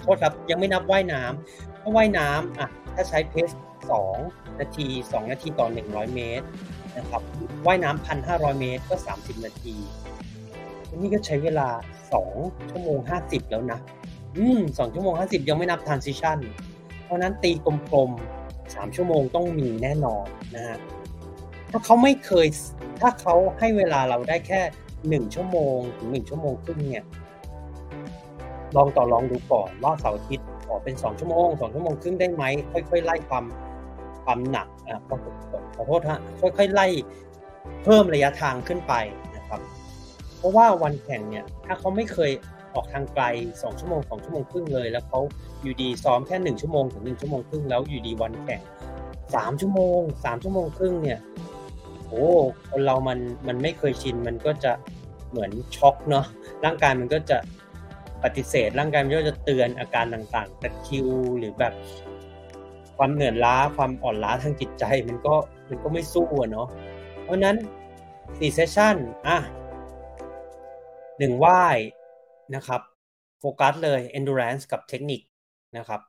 [0.00, 3.50] โทษครับ ยังไม่นับว่ายน้ำถ้าว่ายน้ำอะ ถ้าใช้เพส
[4.04, 6.46] 2 นาที 2 นาทีต่อ 100 เมตร
[6.96, 7.22] นะครับ
[7.66, 9.74] ว่ายน้ำ1,500 เมตรก็ 30 นาที
[10.96, 11.68] นี่ก็ใช้เวลา
[12.20, 13.78] 2 ชั่วโมง 50 แล้วนะ
[14.36, 16.38] อืม2ชั่วโมง50ยังไม่นับ transition
[17.04, 20.78] เพราะนั้นตีกลมๆ3ชั่วโมงต้องมีแน่นอนนะฮะ
[21.70, 22.46] ถ้าเขาไม่เคย
[23.00, 24.60] ถ้าเขาให้เวลาเราได้แค่
[25.22, 27.04] 1ชั่วโมงถึง1ชั่วโมงครึ่งเนี่ย
[28.76, 33.44] ลองต่อลองดูก่อนว่าเสาร์อาทิตย์ขอเป็น2ชั่วโมง2ชั่วโมงครึ่งได้ไหมค่อยๆไล่ความ
[34.24, 35.00] ความหนักอะ
[35.74, 36.86] ขอโทษฮะค่อยๆไล่
[37.84, 38.94] เพิ่มระยะทางขึ้นไป
[39.36, 39.60] นะครับ
[40.38, 42.30] เพราะว่าวันแข่งเนี่ย ถ้าเขาไม่เคย
[42.74, 45.20] ออกทางไกล 2 ชั่วโมง 2 ชั่วโมงครึ่งเลย แล้วเขา
[45.62, 48.60] อยู่ดีซ้อมแค่ 1 ชั่วโมงถึง 1 ชั่วโมงครึ่งแล้วอยู่ดีวันแข่ง
[49.14, 51.18] 3 ชั่วโมง 3 ชั่วโมงครึ่งเนี่ย
[52.08, 52.26] โอ้
[52.70, 54.72] คนเรามันมันไม่เคยชินมันก็จะ
[55.30, 56.26] เหมือนช็อกเนาะ
[56.64, 57.38] ร่างกายมันก็จะ
[58.22, 61.08] ปฏิเสธ ร่างกายมันก็จะเตือนอาการต่างๆตะคิว
[61.38, 61.72] หรือแบบ
[62.96, 65.34] ความเหนื่อยล้าความอ่อนล้าทางจิตใจมันก็
[65.68, 66.68] มันก็ไม่สู้อะเนาะ
[67.24, 67.56] เพราะนั้น
[68.04, 68.96] 4เซสชั่น
[69.26, 69.38] อะ
[71.18, 71.76] หนึ่งว่าย
[72.54, 72.80] นะครับ
[73.40, 75.20] โฟกัสเลย endurance กับเทคนิค
[75.76, 76.00] นะครับ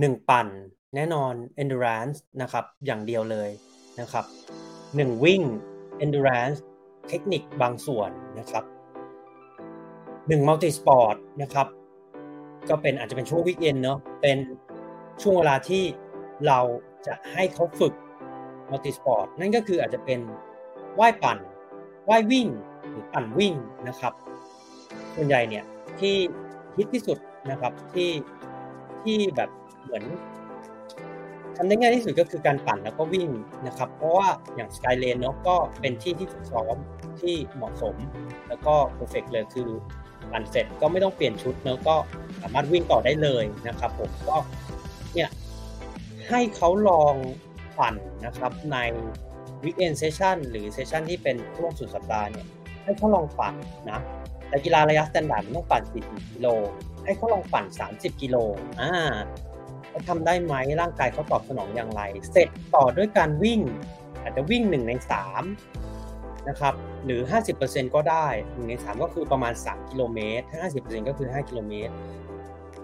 [0.00, 0.48] หนึ่งปั่น
[0.94, 3.50] แน่นอน endurance นะครับอย่างเดียวเลย
[4.00, 4.24] นะครับ
[4.96, 5.42] หนึ่งวิ่ง
[6.04, 6.58] endurance
[7.08, 8.64] เทคนิคบางส่วนนะครับ
[10.28, 11.66] หนึ่ง multi sport นะครับ
[12.68, 14.38] ก็เป็นอาจจะเป็นช่วงวิกเอนเนาะเป็น
[15.22, 15.82] ช่วงเวลาที่
[16.46, 16.60] เรา
[17.06, 17.94] จะให้เขาฝึก
[18.70, 20.20] multi sport นั่นก็คืออาจจะเป็น
[20.98, 21.38] ว่ายปั่น
[22.08, 22.46] ว่ายวิ่ง
[22.90, 23.54] หรือปั่นวิ่ง
[23.88, 24.12] นะครับ
[25.14, 25.64] ส่วนใหญ่เนี่ย
[26.02, 26.16] ที่
[26.76, 27.18] ฮิตที่สุด
[27.50, 28.10] นะครับที่
[29.02, 29.50] ที่แบบ
[29.84, 30.04] เหมือน
[31.56, 33.28] ทำได้ง่ายที่สุดก็คือการปั่นแล้วก็วิ่ง
[33.66, 36.76] นะครับ เพราะว่าอย่างสกายเลนเนาะก็เป็นที่ที่ฝึกซ้อม
[37.20, 37.96] ที่เหมาะสม
[38.48, 39.68] แล้วก็เพอร์เฟกเลยคือ
[40.32, 41.96] ปั่นเสร็จก็ไม่ต้องเปลี่ยนชุดเนาะก็
[42.42, 44.36] สามารถวิ่งต่อได้เลยนะครับ ผมก็
[45.14, 45.30] เนี่ย
[46.28, 47.14] ให้เขาลอง
[47.78, 47.94] ปั่น
[48.26, 48.76] นะครับใน
[49.64, 52.46] weekend session หรือ session ที่เป็นช่วงสุดสัปดาห์เนี่ย
[52.84, 53.54] ให้เขาลองปั่น
[53.90, 54.00] นะ
[54.48, 56.46] ไตรกีฬาระยะ standard มันต้องปั่น 40 กิโล
[57.04, 58.36] ให้เขาลองปั่น 30 กิโล
[58.80, 58.92] อ่า
[59.88, 63.60] เขาทำได้ไหมร่างกายเขาตอบสนองอย่างไร เสร็จต่อด้วยการวิ่ง
[64.22, 64.92] อาจจะวิ่ง 1 ใน
[65.70, 66.74] 3 นะครับ
[67.04, 67.20] หรือ
[67.58, 71.92] 50%ก็ได้ 1 ใน 3 ก็คือประมาณ 3 กิโลเมตร ถ้า 50%ก็คือ 5 กิโลเมตร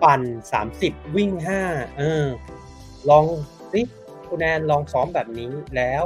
[0.02, 0.20] ปั่น
[0.68, 1.30] 30 วิ่ง
[1.66, 2.26] 5 เออ
[3.10, 3.24] ลอง
[3.72, 3.80] สิ
[4.28, 6.04] คุณแอนลองซ้อมแบบนี้แล้ว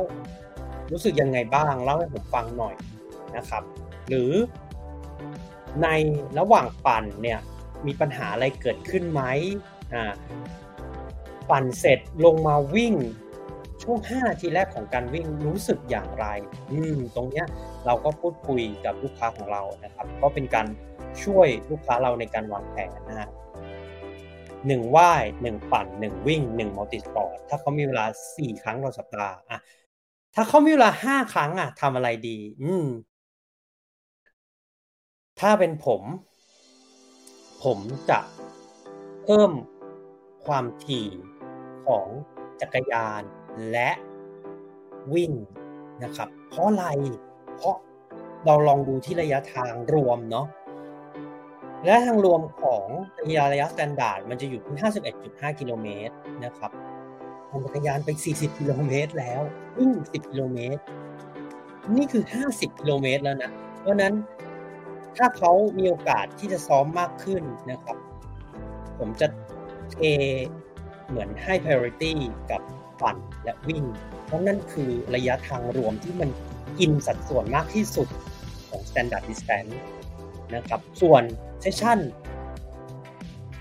[0.92, 2.74] รู้สึกยังไงบ้าง เล่าให้ผมฟังหน่อย
[3.36, 3.62] นะครับ
[4.08, 4.32] หรือ
[5.82, 5.88] ใน
[6.38, 7.38] ระหว่างปั่นเนี่ย
[7.86, 9.22] มีปัญหาอะไรเกิดขึ้นไหม
[9.94, 10.12] อ่า
[11.50, 12.94] ปั่นเสร็จลงมาวิ่ง
[13.82, 16.26] ช่วง 5 นาทีแรกของการวิ่งรู้สึกอย่างไร
[16.70, 17.46] อืม ตรงเนี้ย
[17.86, 20.66] เราก็พูดคุยกับลูกค้าของเรานะครับ ก็เป็นการ
[21.22, 23.28] ช่วยลูกค้าเราในการวางแผนนะฮะ
[24.66, 28.06] หนึ่งว่ายหนึ่งปั่นหนึ่งวิ่งหนึ่ง multisport ถ้าเขามีเวลา
[28.36, 29.60] สี่ครั้งต่อสัปดาห์อะ
[30.34, 32.86] ถ้าเขามีเวลาห้าครั้งอะทำอะไรดี อืม
[35.40, 36.02] ถ้าเป็นผม
[37.64, 37.78] ผม
[38.10, 38.20] จะ
[39.22, 39.50] เพิ่ม
[40.46, 41.08] ความถี่
[41.86, 42.06] ของ
[42.60, 43.22] จักรยาน
[43.72, 43.90] และ
[45.14, 45.32] วิ่ง
[46.04, 46.86] นะครับ เพราะอะไร
[47.56, 47.76] เพราะ
[48.46, 50.46] เราลองดูที่ระยะทางรวมเนาะ
[51.84, 52.86] ระยะทางรวมของ
[53.26, 54.76] ระยะระยะ standard มันจะอยู่ที่
[55.18, 56.14] 51.5 กิโลเมตร
[56.44, 56.70] นะครับ
[57.46, 59.40] เพปั่นจักรยานไป 40 กิโลเมตรแล้ว
[59.78, 60.82] วิ่ง 10 กิโลเมตร
[61.96, 64.14] นี่คือ 50 กิโลเมตรแล้วนะ เพราะนั้น
[65.16, 67.96] ถ้าเขามีโอกาสที่จะซ้อมมากขึ้นนะครับ
[68.98, 69.26] ผมจะ
[69.92, 69.98] เท
[71.08, 72.12] เหมือนให้ priority
[72.50, 72.62] กับ
[73.00, 73.84] ปั่นและวิ่ง
[74.24, 76.30] เพราะนั่นคือระยะทางรวมที่มัน
[76.78, 78.08] กินสัดส่วนมากที่สุด
[78.68, 79.74] ของ standard distance
[80.54, 81.22] นะครับ ส่วน
[81.60, 81.98] เซสชั่น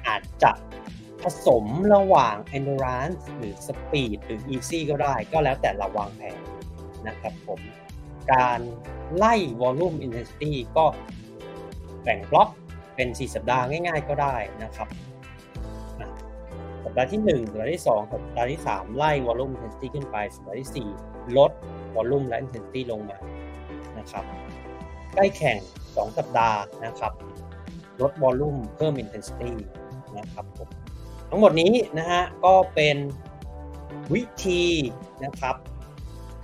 [0.07, 0.51] อาจจะ
[1.21, 6.39] ผสมระหว่าง endurance หรือ speed หรือ easy ก็ได้ ก็แล้วแต่เราวางแผน
[7.07, 7.59] นะครับผม
[8.31, 8.59] การ
[9.15, 10.85] ไล่ volume intensity ก็
[12.05, 12.49] แบ่งบล็อก
[12.95, 14.87] เป็น 4 สัปดาห์ง่าย ๆ ก็ได้นะครับ
[16.83, 20.69] สัปดาห์ที่1สัปดาห์ที่ 2 สัปดาห์ที่ 3 ไล่ volume intensity ขึ้นไป สัปดาห์ที่
[21.05, 21.51] 4 ลด
[21.95, 23.17] volume และ intensity ลงมา
[23.97, 24.23] นะครับ
[25.13, 27.13] ใกล้แข่ง 2 สัปดาห์นะครับ
[28.01, 29.51] ลด volume เพิ่ม intensity
[30.17, 30.69] นะครับผม
[31.29, 32.97] ทั้งหมดนี้นะฮะก็เป็น
[34.13, 34.63] วิธี
[35.25, 35.55] นะครับ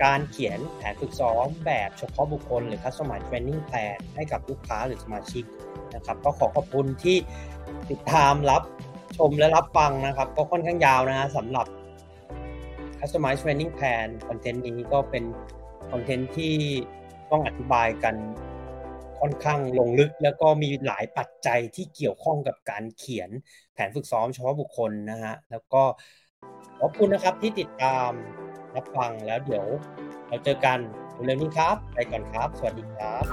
[0.03, 5.43] การเขียนแผนฝึกซ้อมแบบเฉพาะบุคคล หรือ Customize Training Plan ให้กับลูกค้าหรือสมาชิก
[5.95, 7.17] นะครับ ก็ขอขอบคุณที่
[7.89, 8.61] ติดตามรับ
[9.17, 11.65] ชมและรับฟังนะครับ ก็ค่อนข้างยาวนะฮะสำหรับ
[12.99, 15.23] Customize Training Plan คอนเทนต์นี้ก็เป็น
[15.91, 16.55] คอนเทนต์ที่
[17.31, 18.15] ต้องอธิบายกัน
[19.19, 23.29] ค่อนข้างลงลึก แล้วก็มีหลายปัจจัยที่เกี่ยวข้องกับการเขียน
[23.73, 25.83] แผนฝึกซ้อมเฉพาะบุคคลนะฮะแล้วก็
[26.79, 28.11] ขอบคุณนะครับที่ติดตาม
[28.75, 29.67] รับฟังแล้วเดี๋ยว
[30.27, 30.79] เราเจอกัน
[31.25, 33.23] เร็วๆนี้ครับ ไปก่อนครับ สวัสดีครับ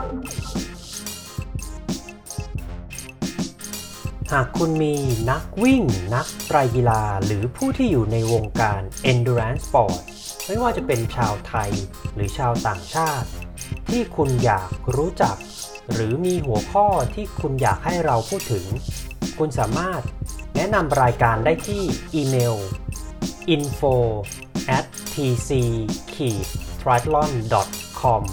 [4.32, 4.95] หากคุณมี
[5.30, 5.82] นักวิ่ง
[6.14, 8.80] นักไตรกีฬา หรือผู้ที่อยู่ในวงการ
[9.11, 10.01] endurance sport
[10.47, 11.70] ไม่ว่าจะเป็นชาวไทย
[12.14, 13.28] หรือชาวต่างชาติ
[13.89, 15.36] ที่คุณอยากรู้จัก
[15.93, 18.66] หรือมีหัวข้อที่คุณอยากให้เราพูดถึง
[19.39, 20.03] คุณสามารถ
[20.57, 21.82] แนะนำรายการได้ที่
[22.14, 22.57] อีเมล
[23.55, 23.95] info
[24.78, 24.86] at
[25.18, 25.50] tc
[26.80, 27.30] triathlon
[28.00, 28.24] com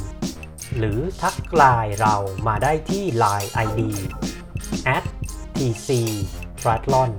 [0.77, 2.15] หรือทักไลน์เรา
[2.47, 3.79] มาได้ที่ Line ID
[4.95, 5.05] at
[5.57, 5.89] tc
[6.61, 7.11] triathlon